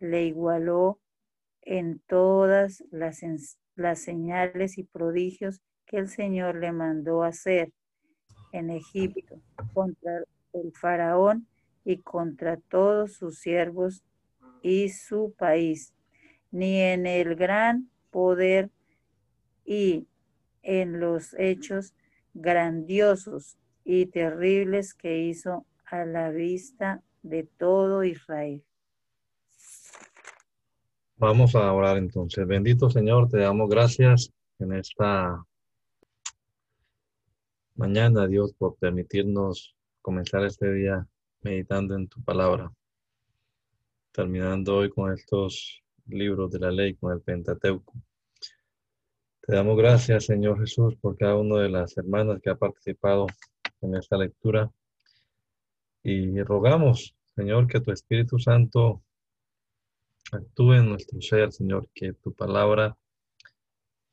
[0.00, 1.00] le igualó
[1.62, 3.22] en todas las,
[3.74, 7.72] las señales y prodigios que el Señor le mandó hacer
[8.52, 9.40] en Egipto
[9.74, 10.22] contra
[10.52, 11.46] el faraón
[11.84, 14.04] y contra todos sus siervos
[14.62, 15.94] y su país,
[16.50, 18.70] ni en el gran poder
[19.64, 20.06] y
[20.62, 21.94] en los hechos
[22.34, 28.62] grandiosos y terribles que hizo a la vista de todo Israel.
[31.20, 32.46] Vamos a orar entonces.
[32.46, 35.44] Bendito Señor, te damos gracias en esta
[37.74, 41.04] mañana, Dios, por permitirnos comenzar este día
[41.40, 42.70] meditando en tu palabra,
[44.12, 47.94] terminando hoy con estos libros de la ley, con el Pentateuco.
[49.40, 53.26] Te damos gracias, Señor Jesús, por cada una de las hermanas que ha participado
[53.80, 54.70] en esta lectura.
[56.04, 59.02] Y rogamos, Señor, que tu Espíritu Santo
[60.32, 62.96] actúe en nuestro ser, Señor, que tu palabra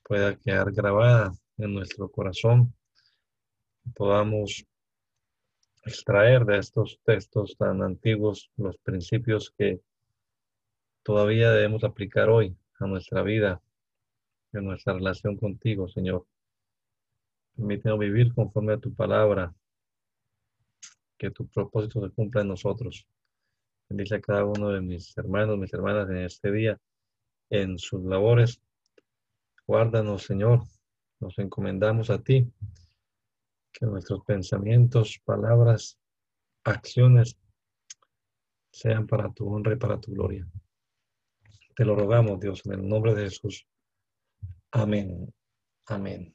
[0.03, 2.73] pueda quedar grabada en nuestro corazón,
[3.95, 4.65] podamos
[5.83, 9.81] extraer de estos textos tan antiguos los principios que
[11.03, 13.61] todavía debemos aplicar hoy a nuestra vida
[14.53, 16.25] en nuestra relación contigo, Señor.
[17.55, 19.53] Permítenos vivir conforme a tu palabra,
[21.17, 23.07] que tu propósito se cumpla en nosotros.
[23.89, 26.79] Bendice a cada uno de mis hermanos, mis hermanas en este día,
[27.49, 28.61] en sus labores.
[29.67, 30.63] Guárdanos, Señor.
[31.19, 32.51] Nos encomendamos a ti.
[33.71, 35.99] Que nuestros pensamientos, palabras,
[36.63, 37.37] acciones
[38.71, 40.47] sean para tu honra y para tu gloria.
[41.75, 43.67] Te lo rogamos, Dios, en el nombre de Jesús.
[44.71, 45.33] Amén.
[45.87, 46.34] Amén.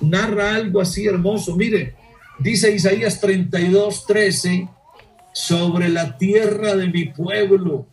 [0.00, 1.56] Narra algo así hermoso.
[1.56, 1.94] Mire,
[2.38, 4.68] dice Isaías 32, 13,
[5.32, 7.86] sobre la tierra de mi pueblo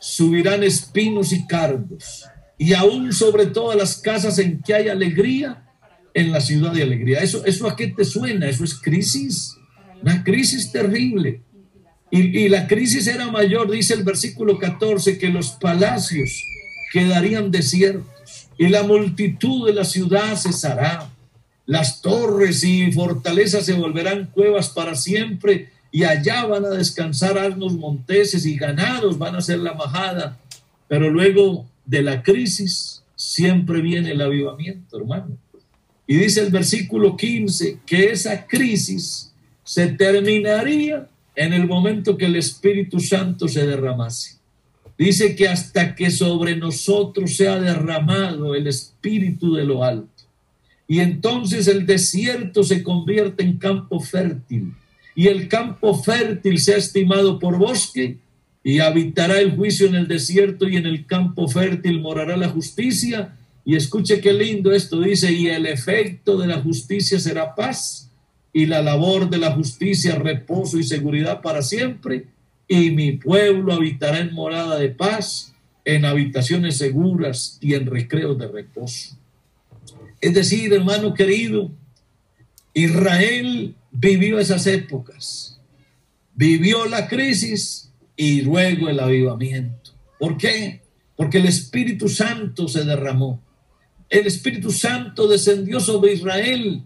[0.00, 2.24] subirán espinos y cardos,
[2.56, 5.64] y aún sobre todas las casas en que hay alegría,
[6.14, 7.20] en la ciudad de alegría.
[7.20, 8.48] ¿Eso, eso a qué te suena?
[8.48, 9.56] Eso es crisis,
[10.02, 11.42] una crisis terrible.
[12.10, 16.42] Y, y la crisis era mayor, dice el versículo 14, que los palacios
[16.92, 18.17] quedarían desiertos
[18.58, 21.08] y la multitud de la ciudad cesará.
[21.64, 27.74] Las torres y fortalezas se volverán cuevas para siempre y allá van a descansar asnos
[27.74, 30.38] monteses y ganados van a ser la majada.
[30.88, 35.36] Pero luego de la crisis siempre viene el avivamiento, hermano.
[36.06, 39.32] Y dice el versículo 15 que esa crisis
[39.62, 41.06] se terminaría
[41.36, 44.37] en el momento que el Espíritu Santo se derramase.
[44.98, 50.24] Dice que hasta que sobre nosotros sea derramado el espíritu de lo alto.
[50.88, 54.74] Y entonces el desierto se convierte en campo fértil.
[55.14, 58.16] Y el campo fértil sea estimado por bosque
[58.64, 63.36] y habitará el juicio en el desierto y en el campo fértil morará la justicia.
[63.64, 68.10] Y escuche qué lindo esto dice, y el efecto de la justicia será paz,
[68.52, 72.26] y la labor de la justicia, reposo y seguridad para siempre,
[72.68, 75.54] y mi pueblo habitará en morada de paz,
[75.86, 79.16] en habitaciones seguras y en recreos de reposo.
[80.20, 81.70] Es decir, hermano querido,
[82.74, 85.58] Israel vivió esas épocas,
[86.34, 89.92] vivió la crisis y luego el avivamiento.
[90.18, 90.82] ¿Por qué?
[91.16, 93.42] Porque el Espíritu Santo se derramó.
[94.10, 96.82] El Espíritu Santo descendió sobre Israel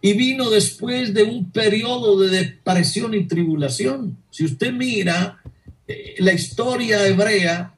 [0.00, 4.16] y vino después de un periodo de depresión y tribulación.
[4.30, 5.42] Si usted mira
[5.86, 7.74] eh, la historia hebrea,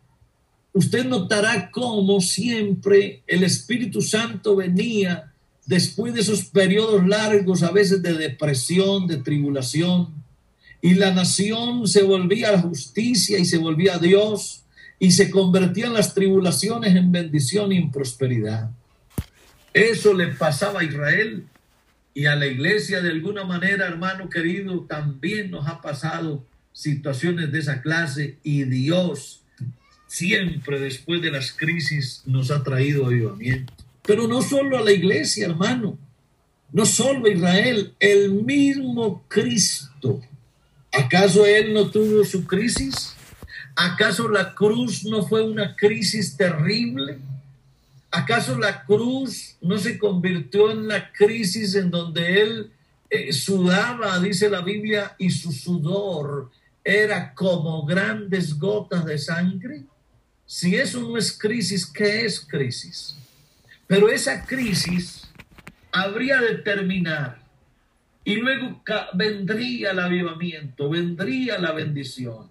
[0.72, 5.32] usted notará cómo siempre el Espíritu Santo venía
[5.66, 10.20] después de esos periodos largos, a veces de depresión, de tribulación,
[10.82, 14.64] y la nación se volvía a la justicia y se volvía a Dios
[14.98, 18.70] y se convertían las tribulaciones en bendición y en prosperidad.
[19.72, 21.46] Eso le pasaba a Israel
[22.14, 27.58] y a la iglesia de alguna manera, hermano querido, también nos ha pasado situaciones de
[27.58, 29.42] esa clase y Dios
[30.06, 33.72] siempre después de las crisis nos ha traído avivamiento.
[34.02, 35.98] Pero no solo a la iglesia, hermano,
[36.72, 40.20] no solo a Israel, el mismo Cristo.
[40.92, 43.14] ¿Acaso él no tuvo su crisis?
[43.76, 47.18] ¿Acaso la cruz no fue una crisis terrible?
[48.10, 52.72] ¿Acaso la cruz no se convirtió en la crisis en donde él
[53.08, 56.50] eh, sudaba, dice la Biblia, y su sudor
[56.82, 59.84] era como grandes gotas de sangre?
[60.44, 63.16] Si eso no es crisis, ¿qué es crisis?
[63.86, 65.28] Pero esa crisis
[65.92, 67.40] habría de terminar
[68.24, 68.82] y luego
[69.14, 72.50] vendría el avivamiento, vendría la bendición.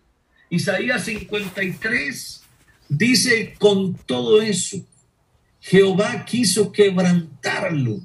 [0.49, 2.41] Isaías 53
[2.89, 4.77] dice con todo eso,
[5.61, 7.99] Jehová quiso quebrantarlo,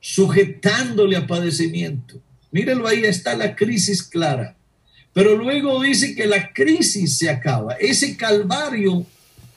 [0.00, 2.20] sujetándole a padecimiento.
[2.50, 4.56] Mírelo ahí está la crisis clara.
[5.12, 7.74] Pero luego dice que la crisis se acaba.
[7.74, 9.04] Ese calvario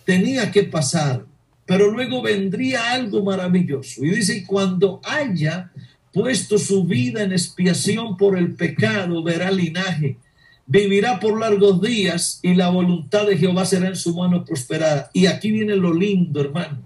[0.05, 1.25] tenía que pasar,
[1.65, 4.03] pero luego vendría algo maravilloso.
[4.03, 5.71] Y dice, cuando haya
[6.11, 10.17] puesto su vida en expiación por el pecado, verá linaje,
[10.65, 15.09] vivirá por largos días y la voluntad de Jehová será en su mano prosperada.
[15.13, 16.84] Y aquí viene lo lindo, hermano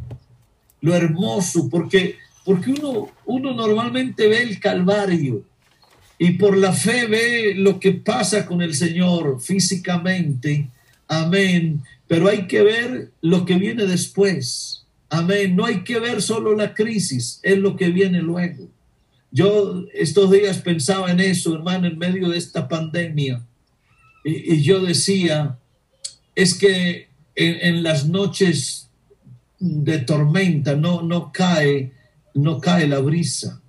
[0.81, 5.43] lo hermoso, porque, porque uno, uno normalmente ve el Calvario
[6.17, 10.69] y por la fe ve lo que pasa con el Señor físicamente,
[11.07, 16.55] amén, pero hay que ver lo que viene después, amén, no hay que ver solo
[16.55, 18.67] la crisis, es lo que viene luego.
[19.31, 23.41] Yo estos días pensaba en eso, hermano, en medio de esta pandemia,
[24.23, 25.57] y, yo decía,
[26.35, 28.88] es que en, en las noches
[29.59, 31.93] de tormenta, no, no cae,
[32.33, 33.61] no cae la brisa.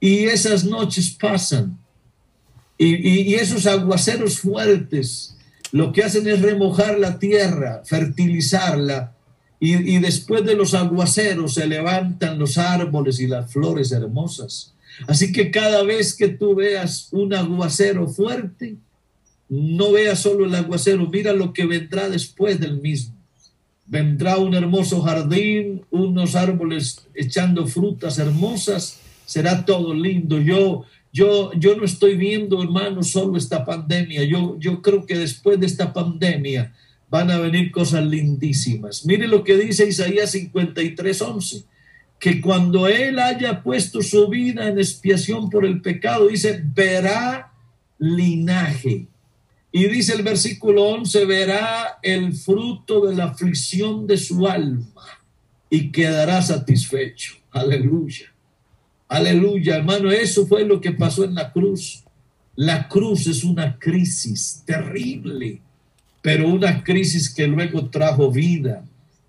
[0.00, 1.78] Y esas noches pasan.
[2.76, 5.36] Y, esos aguaceros fuertes
[5.70, 9.16] lo que hacen es remojar la tierra, fertilizarla.
[9.58, 14.74] Y, y después de los aguaceros se levantan los árboles y las flores hermosas.
[15.08, 18.76] Así que cada vez que tú veas un aguacero fuerte,
[19.48, 23.13] no veas solo el aguacero, mira lo que vendrá después del mismo
[23.86, 30.40] vendrá un hermoso jardín, unos árboles echando frutas hermosas, será todo lindo.
[30.40, 34.24] Yo, yo, yo no estoy viendo, hermano, solo esta pandemia.
[34.24, 36.74] Yo, yo creo que después de esta pandemia
[37.10, 39.04] van a venir cosas lindísimas.
[39.06, 41.64] Mire lo que dice Isaías 53, 11,
[42.18, 47.52] que cuando él haya puesto su vida en expiación por el pecado, dice, verá
[47.98, 49.08] linaje
[49.76, 55.04] y dice el versículo 11, verá el fruto de la aflicción de su alma
[55.68, 57.34] y quedará satisfecho.
[57.50, 58.32] Aleluya.
[59.08, 62.04] Aleluya, hermano, eso fue lo que pasó en la cruz.
[62.54, 65.60] La cruz es una crisis terrible,
[66.22, 68.84] pero una crisis que luego trajo vida,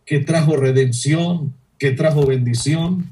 [0.06, 3.12] que trajo redención, que trajo bendición,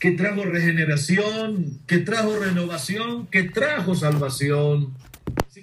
[0.00, 4.92] que trajo regeneración, que trajo renovación, que trajo salvación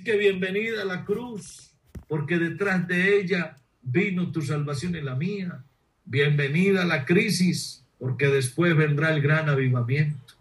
[0.03, 1.71] que bienvenida a la cruz,
[2.07, 5.63] porque detrás de ella vino tu salvación y la mía.
[6.05, 10.33] Bienvenida a la crisis, porque después vendrá el gran avivamiento.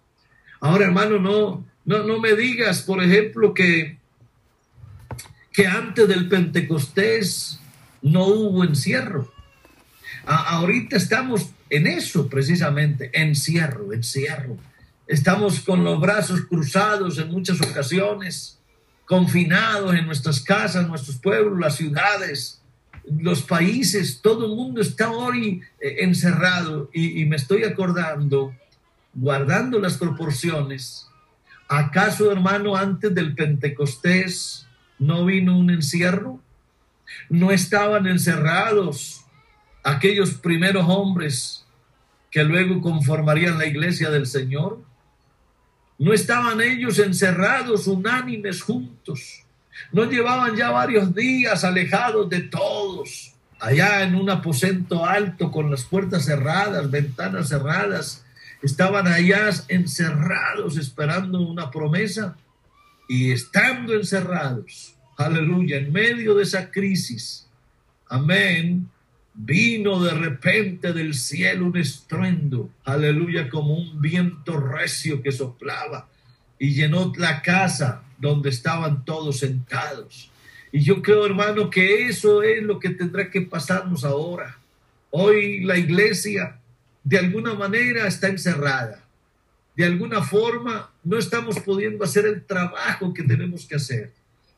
[0.61, 3.99] Ahora, hermano, no, no, no me digas, por ejemplo, que,
[5.53, 7.61] que antes del Pentecostés
[8.03, 9.31] no hubo encierro.
[10.25, 14.57] ahorita estamos en eso precisamente, encierro, encierro.
[15.07, 18.60] Estamos con los brazos cruzados en muchas ocasiones
[19.11, 22.63] confinados en nuestras casas, nuestros pueblos, las ciudades,
[23.05, 28.55] los países, todo el mundo está hoy eh, encerrado y, me estoy acordando,
[29.13, 31.09] guardando las proporciones,
[31.67, 34.67] ¿Acaso, hermano, antes del Pentecostés
[34.99, 36.41] no vino un encierro?
[37.29, 39.25] ¿No estaban encerrados
[39.85, 41.65] aquellos primeros hombres
[42.31, 44.85] que luego conformarían la iglesia del Señor?
[46.01, 49.43] ¿No estaban ellos encerrados, unánimes, juntos?
[49.93, 55.85] ¿No llevaban ya varios días alejados de todos, allá en un aposento alto con las
[55.85, 58.25] puertas cerradas, ventanas cerradas,
[58.63, 62.35] estaban allá encerrados esperando una promesa
[63.07, 67.47] y estando encerrados, aleluya, en medio de esa crisis,
[68.09, 68.89] amén,
[69.43, 76.09] vino de repente del cielo un estruendo, aleluya, como un viento recio que soplaba
[76.59, 80.31] y llenó la casa donde estaban todos sentados.
[80.73, 84.59] Y yo creo, hermano, que eso es lo que tendrá que pasarnos ahora.
[85.11, 86.59] Hoy la iglesia
[87.03, 89.03] de alguna manera está encerrada.
[89.75, 94.13] De alguna forma no estamos pudiendo hacer el trabajo que tenemos que hacer.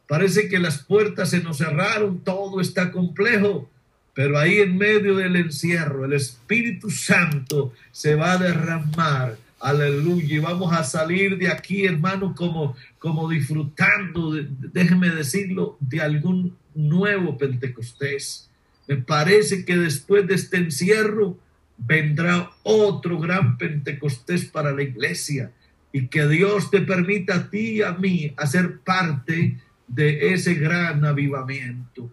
[0.08, 3.70] Parece que las puertas se nos cerraron, todo está complejo,
[4.14, 9.38] pero ahí en medio del encierro el Espíritu Santo se va a derramar.
[9.58, 10.34] Aleluya.
[10.34, 17.38] Y vamos a salir de aquí, hermano, como, como disfrutando, déjeme decirlo, de algún nuevo
[17.38, 18.50] Pentecostés.
[18.88, 21.38] Me parece que después de este encierro
[21.78, 25.52] vendrá otro gran Pentecostés para la iglesia
[25.92, 31.04] y que Dios te permita a ti y a mí hacer parte de ese gran
[31.04, 32.10] avivamiento.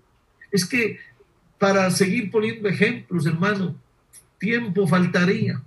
[0.52, 1.00] Es que
[1.60, 3.76] para seguir poniendo ejemplos, hermano,
[4.40, 5.62] tiempo faltaría.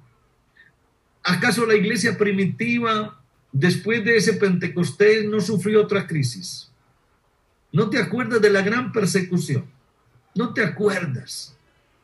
[1.23, 6.71] ¿Acaso la iglesia primitiva, después de ese Pentecostés, no sufrió otra crisis?
[7.71, 9.65] ¿No te acuerdas de la gran persecución?
[10.35, 11.57] ¿No te acuerdas?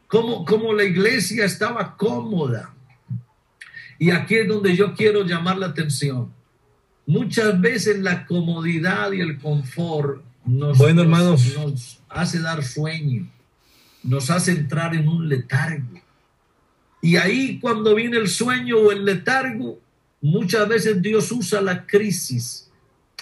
[0.08, 2.74] como la iglesia estaba cómoda.
[3.98, 6.32] Y aquí es donde yo quiero llamar la atención.
[7.06, 11.54] Muchas veces la comodidad y el confort nos, bueno, hermanos.
[11.56, 13.28] nos hace dar sueño,
[14.02, 16.00] nos hace entrar en un letargo.
[17.00, 19.80] Y ahí cuando viene el sueño o el letargo,
[20.20, 22.70] muchas veces Dios usa la crisis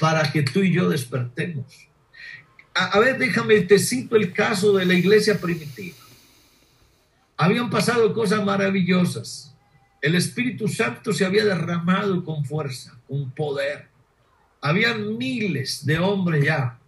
[0.00, 1.66] para que tú y yo despertemos.
[2.74, 5.96] A, ver, déjame, te cito el caso de la iglesia primitiva
[7.36, 9.54] habían pasado cosas maravillosas.
[10.00, 13.88] El Espíritu Santo se había derramado con fuerza, con poder.
[14.60, 16.78] Habían miles de hombres ya.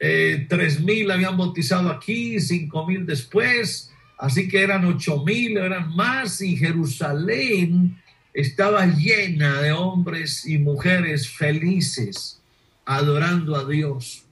[0.00, 5.94] Eh, tres mil habían bautizado aquí, cinco mil después, así que eran ocho mil, eran
[5.94, 7.96] más, y Jerusalén
[8.32, 12.40] estaba llena de hombres y mujeres felices,
[12.84, 14.24] adorando a Dios.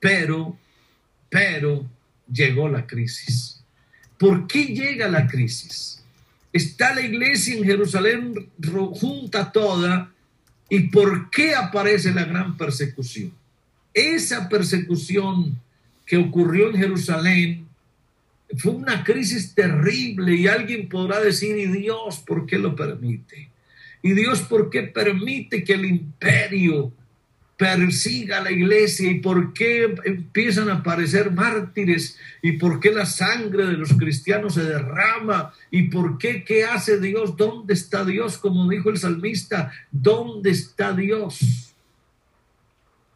[0.00, 0.58] Pero,
[1.30, 1.86] pero
[2.30, 3.62] llegó la crisis
[4.22, 6.00] ¿Por qué llega la crisis?
[6.52, 8.52] Está la iglesia en Jerusalén
[8.92, 10.12] junta toda
[10.68, 13.32] y ¿por qué aparece la gran persecución?
[13.94, 15.58] Esa persecución
[16.06, 17.66] que ocurrió en Jerusalén
[18.58, 23.48] fue una crisis terrible y alguien podrá decir, ¿y Dios por qué lo permite?
[24.02, 26.92] ¿Y Dios por qué permite que el imperio
[27.56, 33.06] persiga a la iglesia y por qué empiezan a aparecer mártires y por qué la
[33.06, 38.36] sangre de los cristianos se derrama y por qué, qué hace Dios, dónde está Dios,
[38.36, 41.71] como dijo el salmista, ¿dónde está Dios?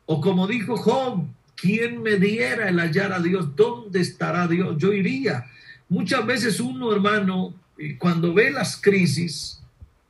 [0.07, 1.27] O como dijo Job,
[1.57, 3.55] ¿quién me diera el hallar a Dios?
[3.57, 4.77] ¿Dónde estará Dios?
[4.79, 5.47] Yo iría.
[5.89, 7.55] Muchas veces uno, hermano,
[7.99, 9.61] cuando ve las crisis,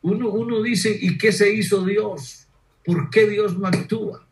[0.02, 2.46] uno, uno dice, ¿y qué se hizo Dios?
[2.84, 4.26] ¿Por qué Dios no actúa?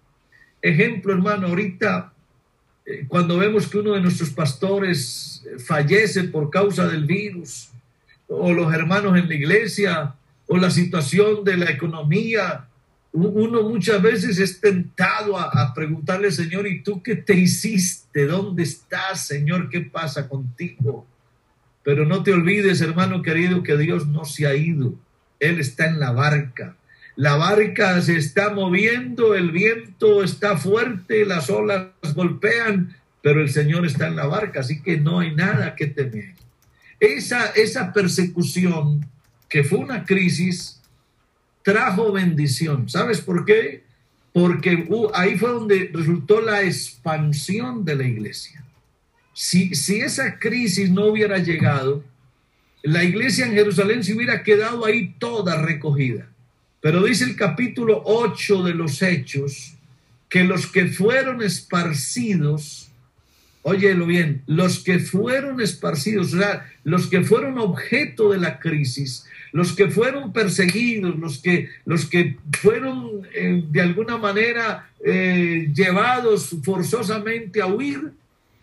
[0.62, 2.14] Ejemplo, hermano, ahorita
[2.86, 7.70] eh, cuando vemos que uno de nuestros pastores eh, fallece por causa del virus,
[8.28, 10.14] o los hermanos en la iglesia,
[10.46, 12.68] o la situación de la economía,
[13.14, 18.26] uno muchas veces es tentado a, a, preguntarle, Señor, ¿y tú qué te hiciste?
[18.26, 19.70] ¿Dónde estás, Señor?
[19.70, 21.06] ¿Qué pasa contigo?
[21.84, 24.94] Pero no te olvides, hermano querido, que Dios no se ha ido.
[25.38, 26.76] Él está en la barca.
[27.14, 33.86] La barca se está moviendo, el viento está fuerte, las olas golpean, pero el Señor
[33.86, 36.34] está en la barca, así que no hay nada que temer.
[36.98, 39.06] Esa, esa persecución,
[39.48, 40.80] que fue una crisis,
[41.64, 42.88] trajo bendición.
[42.88, 43.82] ¿Sabes por qué?
[44.32, 48.64] Porque ahí fue donde resultó la expansión de la iglesia.
[49.32, 52.04] Si, si esa crisis no hubiera llegado,
[52.82, 56.28] la iglesia en Jerusalén se hubiera quedado ahí toda recogida.
[56.80, 59.74] Pero dice el capítulo 8 de los Hechos
[60.28, 62.83] que los que fueron esparcidos
[63.64, 66.36] óyelo bien, los que fueron esparcidos,
[66.84, 72.36] los que fueron objeto de la crisis, los que fueron perseguidos, los que, los que
[72.60, 78.12] fueron eh, de alguna manera eh, llevados forzosamente a huir,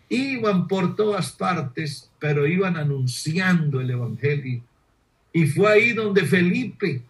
[0.08, 4.62] iban por todas partes, pero iban anunciando el Evangelio.
[5.32, 7.02] Y fue ahí donde Felipe,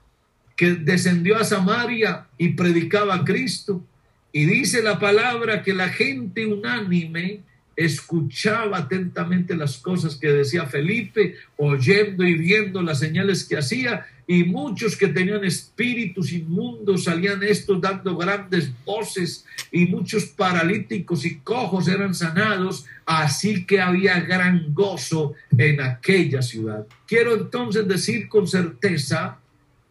[0.56, 3.84] que descendió a Samaria y predicaba a Cristo,
[4.32, 7.40] y dice la palabra que la gente unánime
[7.76, 14.44] escuchaba atentamente las cosas que decía Felipe, oyendo y viendo las señales que hacía, y
[14.44, 21.88] muchos que tenían espíritus inmundos salían estos dando grandes voces, y muchos paralíticos y cojos
[21.88, 26.86] eran sanados, así que había gran gozo en aquella ciudad.
[27.06, 29.38] Quiero entonces decir con certeza,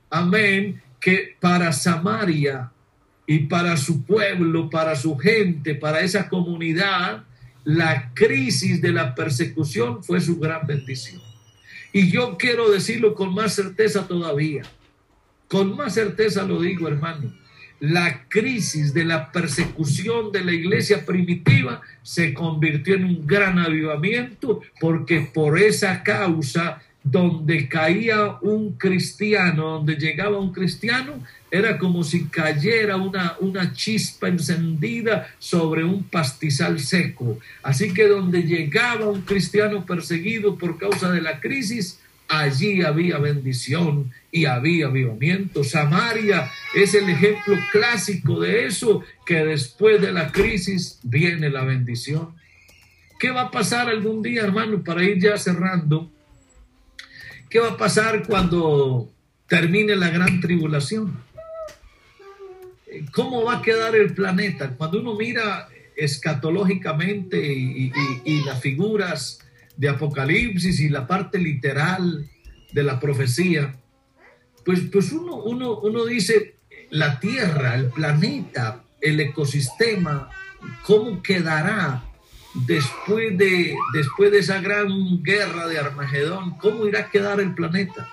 [0.10, 2.72] amén, que para Samaria
[3.26, 7.24] y para su pueblo, para su gente, para esa comunidad,
[7.64, 11.22] la crisis de la persecución fue su gran bendición.
[11.94, 14.64] Y yo quiero decirlo con más certeza todavía.
[15.48, 17.34] Con más certeza lo digo, hermano.
[17.80, 24.62] La crisis de la persecución de la iglesia primitiva se convirtió en un gran avivamiento
[24.80, 32.26] porque por esa causa donde caía un cristiano, donde llegaba un cristiano, era como si
[32.26, 37.40] cayera una, una chispa encendida sobre un pastizal seco.
[37.64, 44.12] Así que donde llegaba un cristiano perseguido por causa de la crisis, allí había bendición
[44.32, 45.64] y había avivamiento.
[45.64, 52.30] Samaria es el ejemplo clásico de eso, que después de la crisis viene la bendición.
[53.20, 56.11] ¿Qué va a pasar algún día, hermano, para ir ya cerrando?
[57.52, 59.12] ¿Qué va a pasar cuando
[59.46, 61.22] termine la gran tribulación?
[63.12, 64.70] ¿Cómo va a quedar el planeta?
[64.78, 65.68] Cuando uno mira
[65.98, 67.92] escatológicamente y,
[68.46, 69.40] las figuras
[69.76, 72.30] de Apocalipsis y la parte literal
[72.72, 73.76] de la profecía,
[74.64, 76.56] pues, pues uno, uno, uno dice,
[76.90, 80.30] la Tierra, el planeta, el ecosistema,
[80.84, 82.11] ¿cómo quedará
[82.54, 86.58] después de, después de esa gran guerra de Armagedón?
[86.58, 88.08] ¿Cómo irá a quedar el planeta?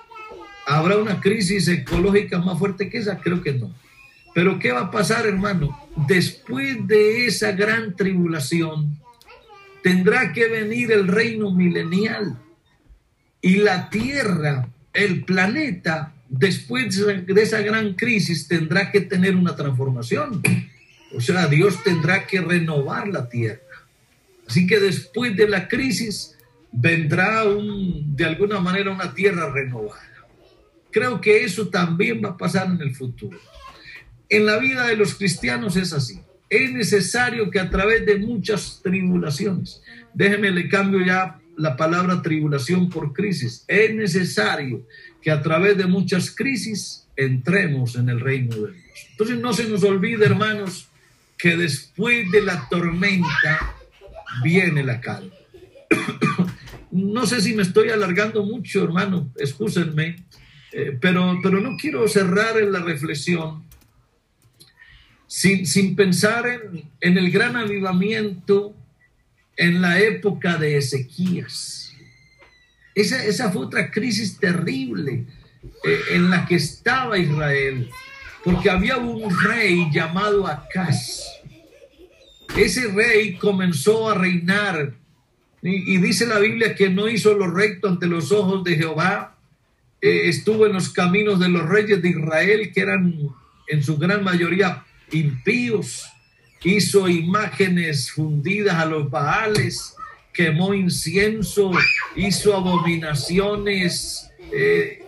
[0.66, 3.18] ¿Habrá una crisis ecológica más fuerte que esa?
[3.20, 3.74] Creo que no.
[4.34, 5.76] Pero ¿qué va a pasar, hermano?
[6.06, 8.98] Después de esa gran tribulación,
[9.82, 12.38] tendrá que venir el reino milenial
[13.40, 20.42] y la tierra, el planeta, después de esa gran crisis, tendrá que tener una transformación.
[21.14, 23.60] O sea, Dios tendrá que renovar la tierra.
[24.48, 26.36] Así que después de la crisis
[26.72, 30.00] vendrá de alguna manera una tierra renovada.
[30.90, 33.38] Creo que eso también va a pasar en el futuro.
[34.28, 36.20] En la vida de los cristianos es así.
[36.48, 39.82] Es necesario que a través de muchas tribulaciones,
[40.14, 44.86] déjeme le cambio ya la palabra tribulación por crisis, es necesario
[45.20, 48.84] que a través de muchas crisis entremos en el reino de Dios.
[49.10, 50.88] Entonces no se nos olvide, hermanos,
[51.36, 53.74] que después de la tormenta
[54.42, 55.32] viene la calma.
[56.90, 60.24] no sé si me estoy alargando mucho, hermano, excúsenme,
[60.72, 63.68] eh, pero, pero no quiero cerrar en la reflexión
[65.28, 66.46] sin, pensar
[67.00, 68.74] en, el gran avivamiento
[69.56, 71.92] en la época de Ezequías.
[72.94, 75.26] Esa, esa fue otra crisis terrible
[75.84, 77.88] eh, en la que estaba Israel,
[78.42, 81.37] porque había un rey llamado Acaz.
[82.56, 84.94] Ese rey comenzó a reinar.
[85.62, 89.36] Y, dice la Biblia que no hizo lo recto ante los ojos de Jehová,
[90.00, 93.14] eh, estuvo en los caminos de los reyes de Israel, que eran
[93.66, 96.06] en su gran mayoría impíos,
[96.62, 99.94] hizo imágenes fundidas a los baales,
[100.32, 101.72] quemó incienso,
[102.14, 105.02] hizo abominaciones, eh,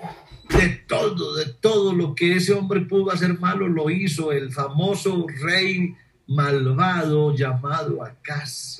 [0.49, 4.33] de todo, de todo lo que ese hombre pudo hacer malo, lo hizo.
[4.33, 5.95] El famoso rey
[6.31, 8.79] malvado llamado Acaz.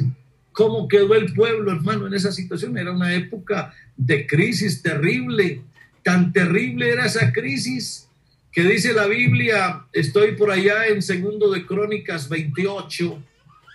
[0.53, 2.79] ¿Cómo quedó el pueblo, hermano, en esa situación?
[2.79, 5.63] Era una época de crisis terrible.
[6.05, 8.09] Tan terrible era esa crisis
[8.53, 13.23] que dice la Biblia, estoy por allá en segundo de Crónicas 28,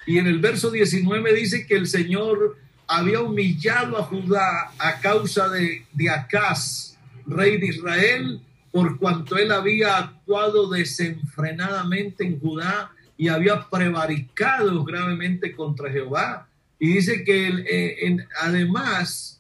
[0.08, 2.58] y en el verso 19 dice que el Señor
[2.88, 8.42] había humillado a Judá a causa de, de Acaz, rey de Israel,
[8.72, 16.48] por cuanto él había actuado desenfrenadamente en Judá y había prevaricado gravemente contra Jehová.
[16.80, 19.36] Y dice que eh, además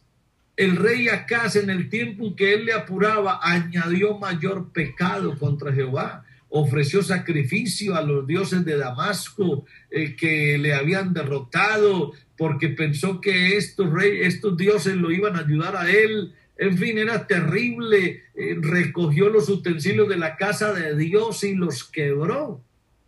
[0.57, 5.73] el rey Acaz en el tiempo en que él le apuraba añadió mayor pecado contra
[5.73, 6.23] Jehová.
[6.47, 13.57] ofreció sacrificio a los dioses de Damasco eh, que le habían derrotado porque pensó que
[13.57, 16.33] estos, reyes, estos dioses lo iban a ayudar a él.
[16.57, 18.23] En fin, era terrible.
[18.35, 22.61] Eh, recogió los utensilios de la casa de Dios y los quebró.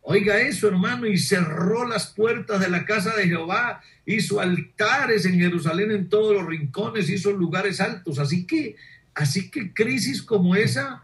[0.10, 5.38] Oiga eso, hermano, y cerró las puertas de la casa de Jehová, hizo altares en
[5.38, 8.18] Jerusalén en todos los rincones, hizo lugares altos.
[8.18, 8.78] Así que,
[9.14, 11.04] así que crisis como esa,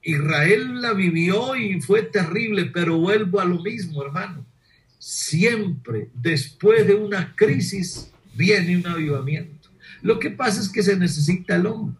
[0.00, 4.42] Israel la vivió y fue terrible, pero vuelvo a lo mismo, hermano.
[4.98, 9.68] Siempre después de una crisis viene un avivamiento.
[10.00, 11.98] Lo que pasa es que se necesita el hombre.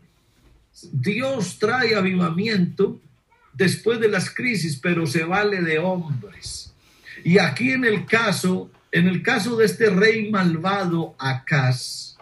[0.91, 2.99] Dios trae avivamiento
[3.53, 6.73] después de las crisis, pero se vale de hombres.
[7.25, 12.17] Y aquí en el caso, en el caso de este rey malvado, Acaz,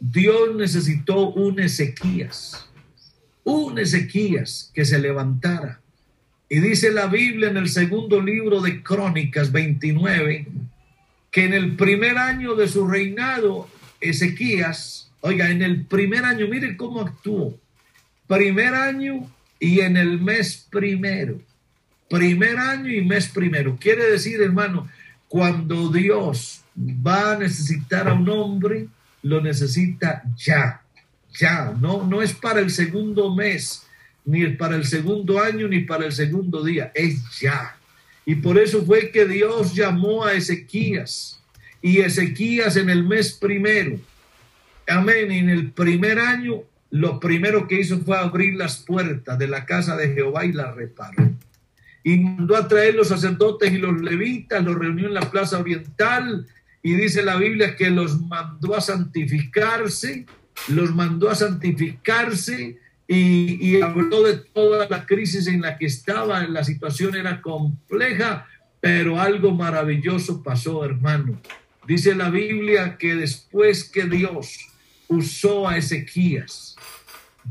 [0.00, 2.68] Dios necesitó un Ezequías,
[3.44, 5.80] un Ezequías que se levantara.
[6.48, 10.46] Y dice la Biblia en el segundo libro de Crónicas 29,
[11.30, 13.68] que en el primer año de su reinado,
[14.00, 17.58] Ezequías, oiga, en el primer año, mire cómo actuó.
[18.28, 19.28] Primer año,
[19.58, 21.40] y en el mes primero.
[22.08, 23.76] Primer año y mes primero.
[23.78, 24.88] Quiere decir, hermano,
[25.28, 28.88] cuando Dios va a necesitar a un hombre,
[29.22, 30.82] lo necesita ya,
[31.38, 31.74] ya.
[31.78, 33.86] No, no es para el segundo mes,
[34.24, 36.90] ni para el segundo año, ni para el segundo día.
[36.94, 37.76] Es ya.
[38.24, 41.40] Y por eso fue que Dios llamó a Ezequías.
[41.82, 43.98] Y Ezequías en el mes primero.
[44.86, 45.30] Amén.
[45.30, 49.96] En el primer año lo primero que hizo fue abrir las puertas de la casa
[49.96, 51.30] de Jehová y la reparó.
[52.02, 56.46] Y mandó a traer los sacerdotes y los levitas, los reunió en la plaza oriental
[56.82, 60.24] y dice la Biblia que los mandó a santificarse,
[60.68, 66.46] los mandó a santificarse y, y habló de toda la crisis en la que estaba,
[66.46, 68.46] la situación era compleja,
[68.80, 71.40] pero algo maravilloso pasó, hermano.
[71.86, 74.58] Dice la Biblia que después que Dios
[75.08, 76.67] usó a Ezequías,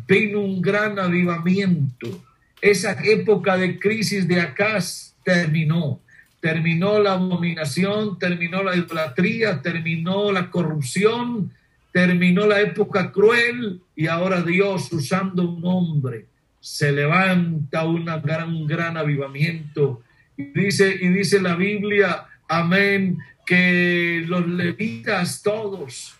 [0.07, 2.23] vino un gran avivamiento.
[2.61, 5.99] Esa época de crisis de Acaz terminó.
[6.39, 11.51] Terminó la abominación, terminó la idolatría, terminó la corrupción,
[11.91, 16.25] terminó la época cruel y ahora Dios usando un hombre
[16.67, 20.03] se levanta una gran, un gran avivamiento.
[20.35, 26.15] Y dice, y dice la Biblia, amén, que los levitas todos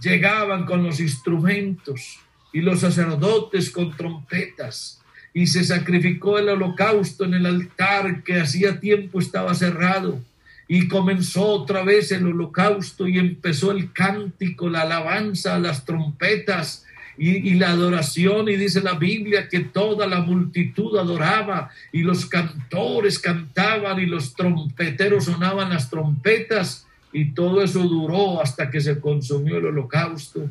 [0.00, 2.18] llegaban con los instrumentos
[2.54, 5.00] y los sacerdotes con trompetas
[5.34, 10.20] y se sacrificó el holocausto en el altar que hacía tiempo estaba cerrado
[10.68, 16.86] y comenzó otra vez el holocausto y empezó el cántico, la alabanza, las trompetas
[17.18, 22.26] y, y, la adoración y dice la Biblia que toda la multitud adoraba y los
[22.26, 29.00] cantores cantaban y los trompeteros sonaban las trompetas y todo eso duró hasta que se
[29.00, 30.50] consumió el holocausto.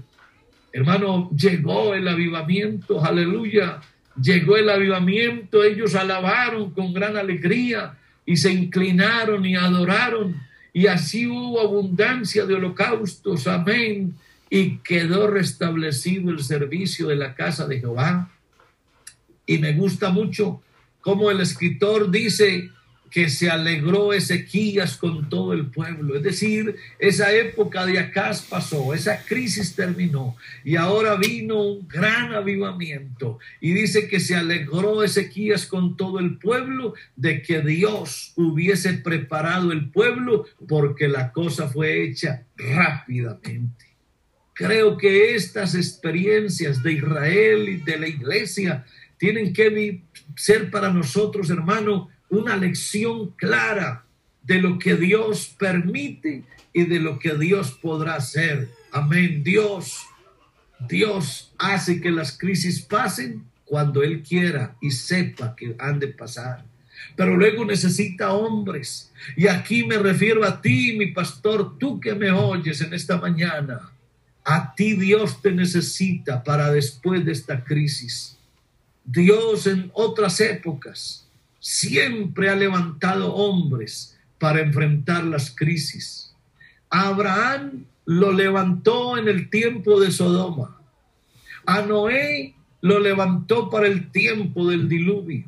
[0.74, 3.80] Hermano, llegó el avivamiento, aleluya.
[4.20, 10.36] Llegó el avivamiento, ellos alabaron con gran alegría y se inclinaron y adoraron.
[10.74, 14.16] Y así hubo abundancia de holocaustos, amén.
[14.50, 18.32] Y quedó restablecido el servicio de la casa de Jehová.
[19.46, 20.62] Y me gusta mucho
[21.02, 22.70] como el escritor dice,
[23.14, 26.16] que se alegró Ezequías con todo el pueblo.
[26.16, 32.34] Es decir, esa época de Acaz pasó, esa crisis terminó y ahora vino un gran
[32.34, 33.38] avivamiento.
[33.62, 39.72] Y dice que se alegró Ezequías con todo el pueblo de que Dios hubiese preparado
[39.72, 43.86] el pueblo porque la cosa fue hecha rápidamente.
[44.54, 48.86] Creo que estas experiencias de Israel y de la iglesia
[49.20, 50.02] tienen que
[50.36, 54.06] ser para nosotros, hermano, una lección clara
[54.42, 56.44] de lo que Dios permite
[56.74, 58.70] y de lo que Dios podrá hacer.
[58.92, 59.44] Amén.
[59.44, 60.06] Dios,
[60.88, 66.66] Dios hace que las crisis pasen cuando Él quiera y sepa que han de pasar.
[67.16, 69.12] Pero luego necesita hombres.
[69.36, 73.92] Y aquí me refiero a ti, mi pastor, tú que me oyes en esta mañana.
[74.44, 78.38] A ti Dios te necesita para después de esta crisis.
[79.06, 81.23] Dios en otras épocas
[81.64, 86.36] siempre ha levantado hombres para enfrentar las crisis.
[86.90, 90.78] Abraham lo levantó en el tiempo de Sodoma.
[91.66, 95.46] A Noé lo levantó para el tiempo del diluvio.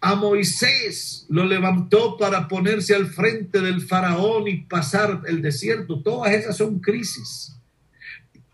[0.00, 6.00] A Moisés lo levantó para ponerse al frente del faraón y pasar el desierto.
[6.00, 7.56] Todas esas son crisis.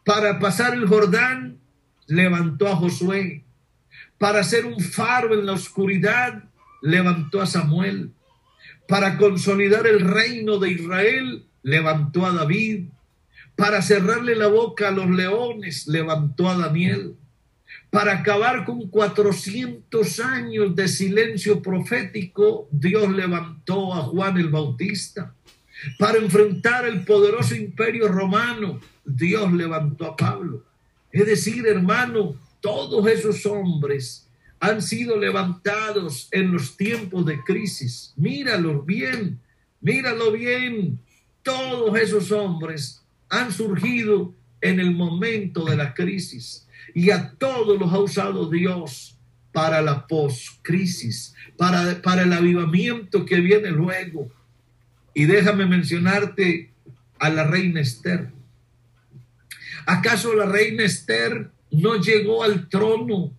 [0.07, 1.59] Para pasar el Jordán,
[2.07, 3.45] levantó a Josué.
[4.17, 6.45] Para ser un faro en la oscuridad,
[6.85, 8.11] levantó a Samuel.
[8.87, 12.89] Para consolidar el reino de Israel, levantó a David.
[13.57, 17.17] Para cerrarle la boca a los leones, levantó a Daniel.
[17.89, 25.35] Para acabar con 400 años de silencio profético, Dios levantó a Juan el Bautista.
[25.99, 30.63] Para enfrentar el poderoso imperio romano, Dios levantó a Pablo.
[31.11, 34.24] Es decir, hermano, todos esos hombres
[34.61, 38.13] han sido levantados en los tiempos de crisis.
[38.17, 39.41] Míralos bien,
[39.81, 40.99] míralo bien.
[41.43, 47.93] Todos esos hombres han surgido en el momento de la crisis y a todos los
[47.93, 49.19] ha usado Dios
[49.53, 54.31] para la post-crisis, para, para el avivamiento que viene luego.
[55.13, 56.71] Y déjame mencionarte
[57.19, 58.31] a la reina Esther.
[59.87, 63.33] ¿Acaso la reina Esther no llegó al trono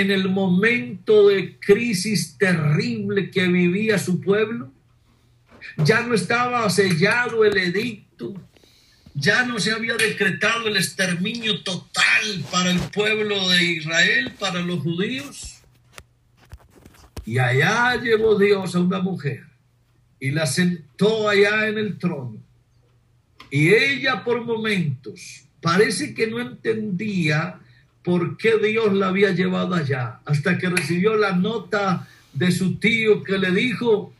[0.00, 4.70] en el momento de crisis terrible que vivía su pueblo?
[5.78, 8.34] Ya no estaba sellado el edicto,
[9.14, 14.80] ya no se había decretado el exterminio total para el pueblo de Israel, para los
[14.80, 15.62] judíos.
[17.24, 19.44] Y allá llevó Dios a una mujer
[20.20, 22.36] y la sentó allá en el trono.
[23.50, 27.60] Y ella por momentos parece que no entendía
[28.06, 33.24] por qué Dios la había llevado allá, hasta que recibió la nota de su tío
[33.24, 34.14] que le dijo,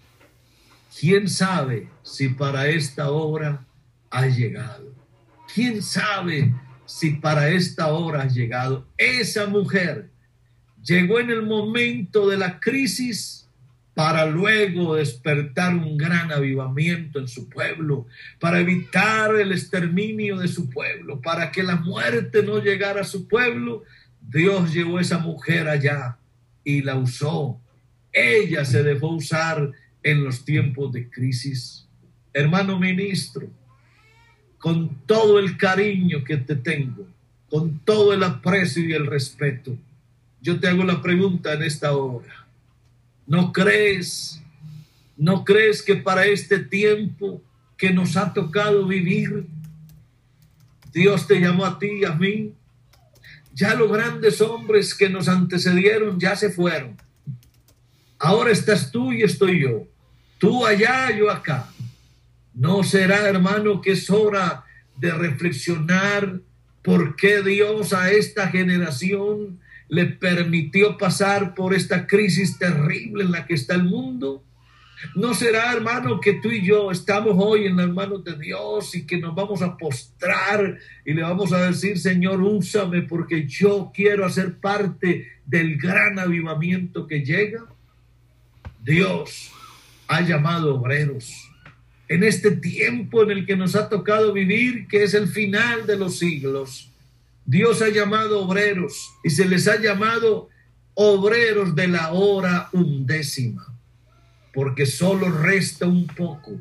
[0.98, 3.64] ¿quién sabe si para esta obra
[4.10, 4.92] ha llegado?
[5.54, 6.52] ¿Quién sabe
[6.84, 8.88] si para esta hora ha llegado?
[8.98, 10.10] Esa mujer
[10.82, 13.45] llegó en el momento de la crisis
[13.96, 18.06] para luego despertar un gran avivamiento en su pueblo,
[18.38, 23.26] para evitar el exterminio de su pueblo, para que la muerte no llegara a su
[23.26, 23.84] pueblo.
[24.20, 26.18] Dios llevó a esa mujer allá
[26.62, 27.58] y la usó.
[28.12, 31.88] Ella se dejó usar en los tiempos de crisis.
[32.34, 33.48] Hermano ministro,
[34.58, 37.08] con todo el cariño que te tengo,
[37.48, 39.74] con todo el aprecio y el respeto,
[40.42, 42.45] yo te hago la pregunta en esta hora.
[43.26, 44.40] ¿No crees?
[45.16, 47.42] ¿No crees que para este tiempo
[47.76, 49.46] que nos ha tocado vivir,
[50.92, 52.54] Dios te llamó a ti y a mí?
[53.54, 56.96] Ya los grandes hombres que nos antecedieron ya se fueron.
[58.18, 59.84] Ahora estás tú y estoy yo.
[60.38, 61.68] Tú allá, yo acá.
[62.54, 64.64] ¿No será, hermano, que es hora
[64.96, 66.40] de reflexionar
[66.82, 69.58] por qué Dios a esta generación
[69.88, 74.42] le permitió pasar por esta crisis terrible en la que está el mundo.
[75.14, 79.06] ¿No será, hermano, que tú y yo estamos hoy en las manos de Dios y
[79.06, 84.24] que nos vamos a postrar y le vamos a decir, Señor, úsame porque yo quiero
[84.24, 87.66] hacer parte del gran avivamiento que llega?
[88.82, 89.52] Dios
[90.08, 91.50] ha llamado obreros
[92.08, 95.96] en este tiempo en el que nos ha tocado vivir, que es el final de
[95.96, 96.90] los siglos.
[97.46, 100.48] Dios ha llamado obreros y se les ha llamado
[100.94, 103.66] obreros de la hora undécima,
[104.52, 106.60] porque solo resta un poco,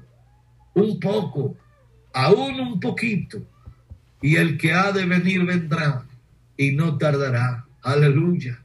[0.76, 1.58] un poco,
[2.14, 3.42] aún un poquito,
[4.22, 6.06] y el que ha de venir vendrá
[6.58, 7.66] y no tardará.
[7.82, 8.60] Aleluya.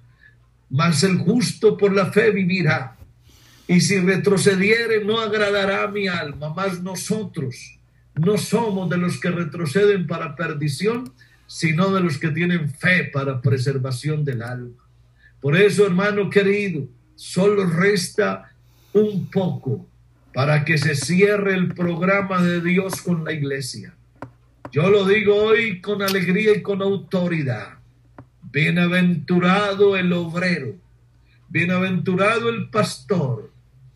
[0.69, 2.97] Mas el justo por la fe vivirá.
[3.67, 6.53] Y si retrocediere, no agradará mi alma.
[6.55, 7.79] Mas nosotros
[8.15, 11.13] no somos de los que retroceden para perdición,
[11.51, 14.85] sino de los que tienen fe para preservación del alma.
[15.41, 16.87] Por eso, hermano querido,
[17.17, 18.53] solo resta
[18.93, 19.85] un poco
[20.33, 23.97] para que se cierre el programa de Dios con la iglesia.
[24.71, 27.81] Yo lo digo hoy con alegría y con autoridad.
[28.53, 30.77] Bienaventurado el obrero,
[31.49, 33.51] bienaventurado el pastor,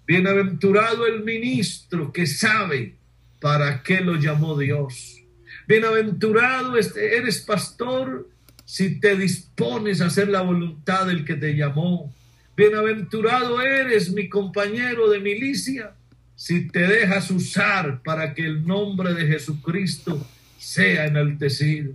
[0.08, 2.96] bienaventurado el ministro que sabe
[3.40, 5.23] para qué lo llamó Dios
[5.66, 8.28] Bienaventurado este, eres pastor
[8.64, 12.12] si te dispones a hacer la voluntad del que te llamó.
[12.56, 15.94] Bienaventurado eres mi compañero de milicia
[16.36, 20.26] si te dejas usar para que el nombre de Jesucristo
[20.58, 21.92] sea enaltecido.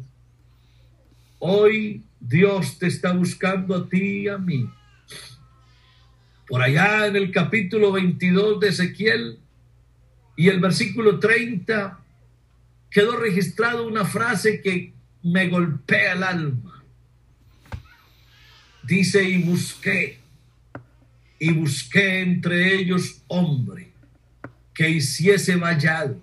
[1.39, 4.69] Hoy Dios te está buscando a ti y a mí.
[6.47, 9.39] Por allá en el capítulo 22 de Ezequiel
[10.35, 11.99] y el versículo 30
[12.89, 14.93] quedó registrado una frase que
[15.23, 16.83] me golpea el alma.
[18.83, 20.19] Dice, y busqué,
[21.37, 23.91] y busqué entre ellos hombre
[24.73, 26.21] que hiciese vallado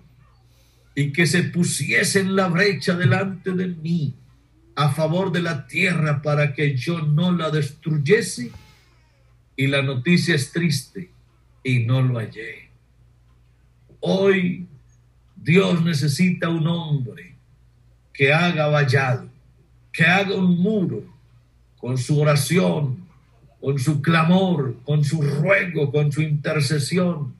[0.95, 4.15] y que se pusiese en la brecha delante de mí
[4.75, 8.51] a favor de la tierra para que yo no la destruyese
[9.55, 11.11] y la noticia es triste
[11.63, 12.69] y no lo hallé.
[13.99, 14.67] Hoy
[15.47, 17.33] Dios necesita un hombre
[18.13, 19.29] que haga vallado,
[19.93, 21.05] que haga un muro
[21.77, 23.07] con su oración,
[23.61, 27.33] con su clamor, con su ruego, con su intercesión.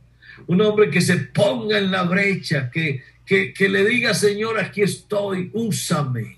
[0.48, 5.52] Un hombre que se ponga en la brecha, que, que, le diga, Señor, aquí estoy,
[5.54, 6.38] úsame.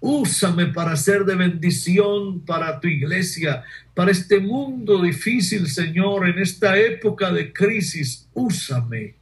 [0.00, 3.62] Úsame para ser de bendición para tu iglesia,
[3.94, 8.28] para este mundo difícil, Señor, en esta época de crisis.
[8.34, 9.14] Úsame,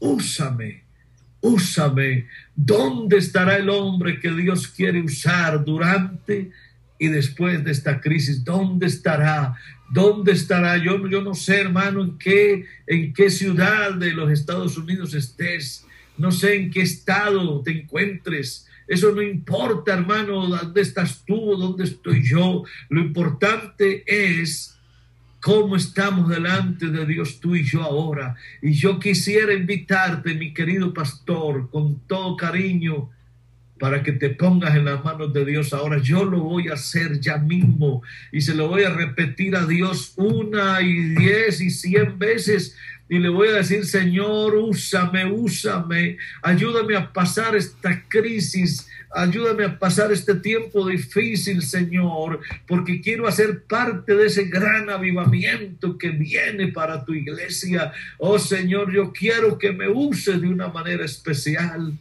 [0.00, 0.87] úsame,
[1.40, 2.26] úsame.
[2.54, 6.50] ¿Dónde estará el hombre que Dios quiere usar durante
[6.98, 8.44] y después de esta crisis?
[8.44, 9.54] ¿Dónde estará?
[9.90, 10.76] ¿Dónde estará?
[10.76, 15.84] Yo, yo no sé, hermano, en qué, en qué ciudad de los Estados Unidos estés.
[16.16, 21.84] No sé en qué estado te encuentres eso no importa, hermano, dónde estás tú, dónde
[21.84, 22.64] estoy yo.
[22.88, 24.77] Lo importante es
[25.40, 28.36] cómo estamos delante de Dios tú y yo ahora.
[28.62, 33.10] Y yo quisiera invitarte, mi querido pastor, con todo cariño,
[33.78, 35.98] para que te pongas en las manos de Dios ahora.
[35.98, 38.02] Yo lo voy a hacer ya mismo
[38.32, 42.76] y se lo voy a repetir a Dios una y diez y cien veces
[43.08, 49.78] y le voy a decir, Señor, úsame, úsame, ayúdame a pasar esta crisis, ayúdame a
[49.78, 56.68] pasar este tiempo difícil, Señor, porque quiero hacer parte de ese gran avivamiento que viene
[56.68, 57.92] para tu iglesia.
[58.18, 61.94] Oh Señor, yo quiero que me uses de una manera especial.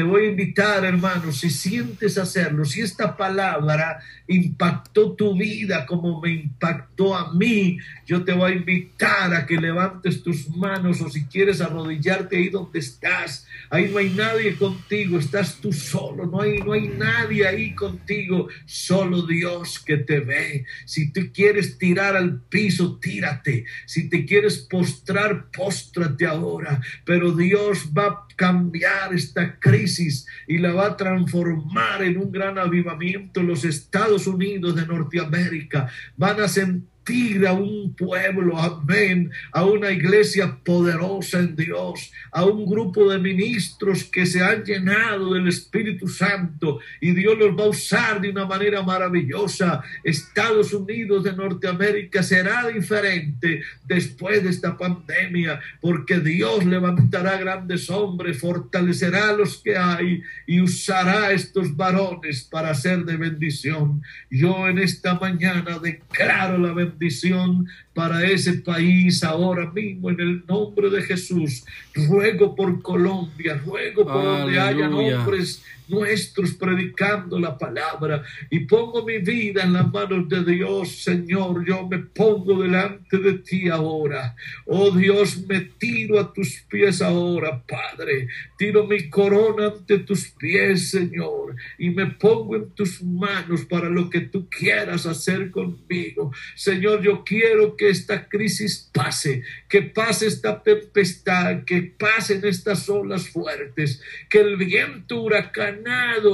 [0.00, 6.22] Te voy a invitar, hermano, si sientes hacerlo, si esta palabra impactó tu vida como
[6.22, 11.10] me impactó a mí, yo te voy a invitar a que levantes tus manos o
[11.10, 13.46] si quieres arrodillarte ahí donde estás.
[13.68, 18.48] Ahí no hay nadie contigo, estás tú solo, no hay, no hay nadie ahí contigo,
[18.64, 20.64] solo Dios que te ve.
[20.86, 23.66] Si tú quieres tirar al piso, tírate.
[23.84, 26.80] Si te quieres postrar, póstrate ahora.
[27.04, 32.58] Pero Dios va a cambiar esta crisis y la va a transformar en un gran
[32.58, 33.42] avivamiento.
[33.42, 36.99] Los Estados Unidos de Norteamérica van a sentir
[37.46, 44.04] a un pueblo, amén, a una iglesia poderosa en Dios, a un grupo de ministros
[44.04, 48.46] que se han llenado del Espíritu Santo y Dios los va a usar de una
[48.46, 49.82] manera maravillosa.
[50.04, 58.38] Estados Unidos de Norteamérica será diferente después de esta pandemia, porque Dios levantará grandes hombres,
[58.38, 64.00] fortalecerá a los que hay y usará estos varones para ser de bendición.
[64.30, 70.46] Yo en esta mañana declaro la bendición bendición para ese país ahora mismo en el
[70.46, 71.64] nombre de Jesús.
[71.94, 79.18] Ruego por Colombia, ruego por donde haya hombres nuestros predicando la palabra y pongo mi
[79.18, 81.66] vida en las manos de Dios, Señor.
[81.66, 84.34] Yo me pongo delante de ti ahora.
[84.66, 88.28] Oh Dios, me tiro a tus pies ahora, Padre.
[88.56, 94.08] Tiro mi corona ante tus pies, Señor, y me pongo en tus manos para lo
[94.08, 96.32] que tú quieras hacer conmigo.
[96.54, 103.28] Señor, yo quiero que esta crisis pase, que pase esta tempestad, que pasen estas olas
[103.28, 105.84] fuertes, que el viento huracán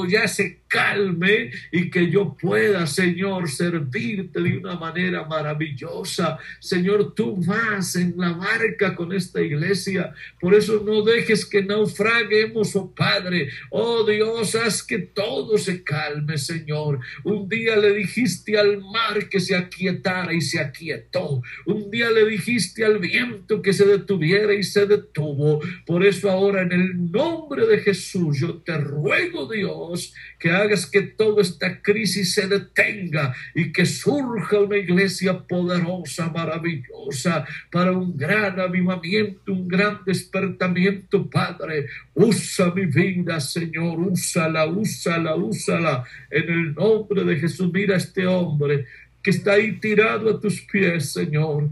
[0.08, 6.38] ya se calme y que yo pueda, Señor, servirte de una manera maravillosa.
[6.60, 10.12] Señor, tú vas en la barca con esta iglesia.
[10.40, 13.48] Por eso no dejes que naufraguemos, oh Padre.
[13.70, 17.00] Oh Dios, haz que todo se calme, Señor.
[17.24, 21.42] Un día le dijiste al mar que se aquietara y se aquietó.
[21.66, 25.60] Un día le dijiste al viento que se detuviera y se detuvo.
[25.86, 31.02] Por eso ahora en el nombre de Jesús yo te ruego, Dios, que hagas que
[31.02, 38.58] toda esta crisis se detenga y que surja una iglesia poderosa, maravillosa, para un gran
[38.58, 41.86] avivamiento, un gran despertamiento, Padre.
[42.14, 46.04] Usa mi vida, Señor, úsala, úsala, úsala.
[46.30, 48.86] En el nombre de Jesús, mira este hombre
[49.22, 51.70] que está ahí tirado a tus pies, Señor.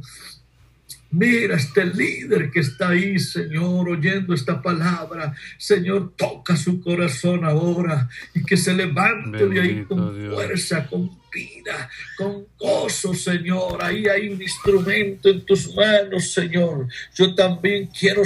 [1.16, 5.32] Mira este líder que está ahí, Señor, oyendo esta palabra.
[5.56, 11.88] Señor, toca su corazón ahora y que se levante de ahí con fuerza, con vida,
[12.16, 13.78] con gozo, Señor.
[13.82, 16.88] Ahí hay un instrumento en tus manos, Señor.
[17.14, 18.22] Yo también quiero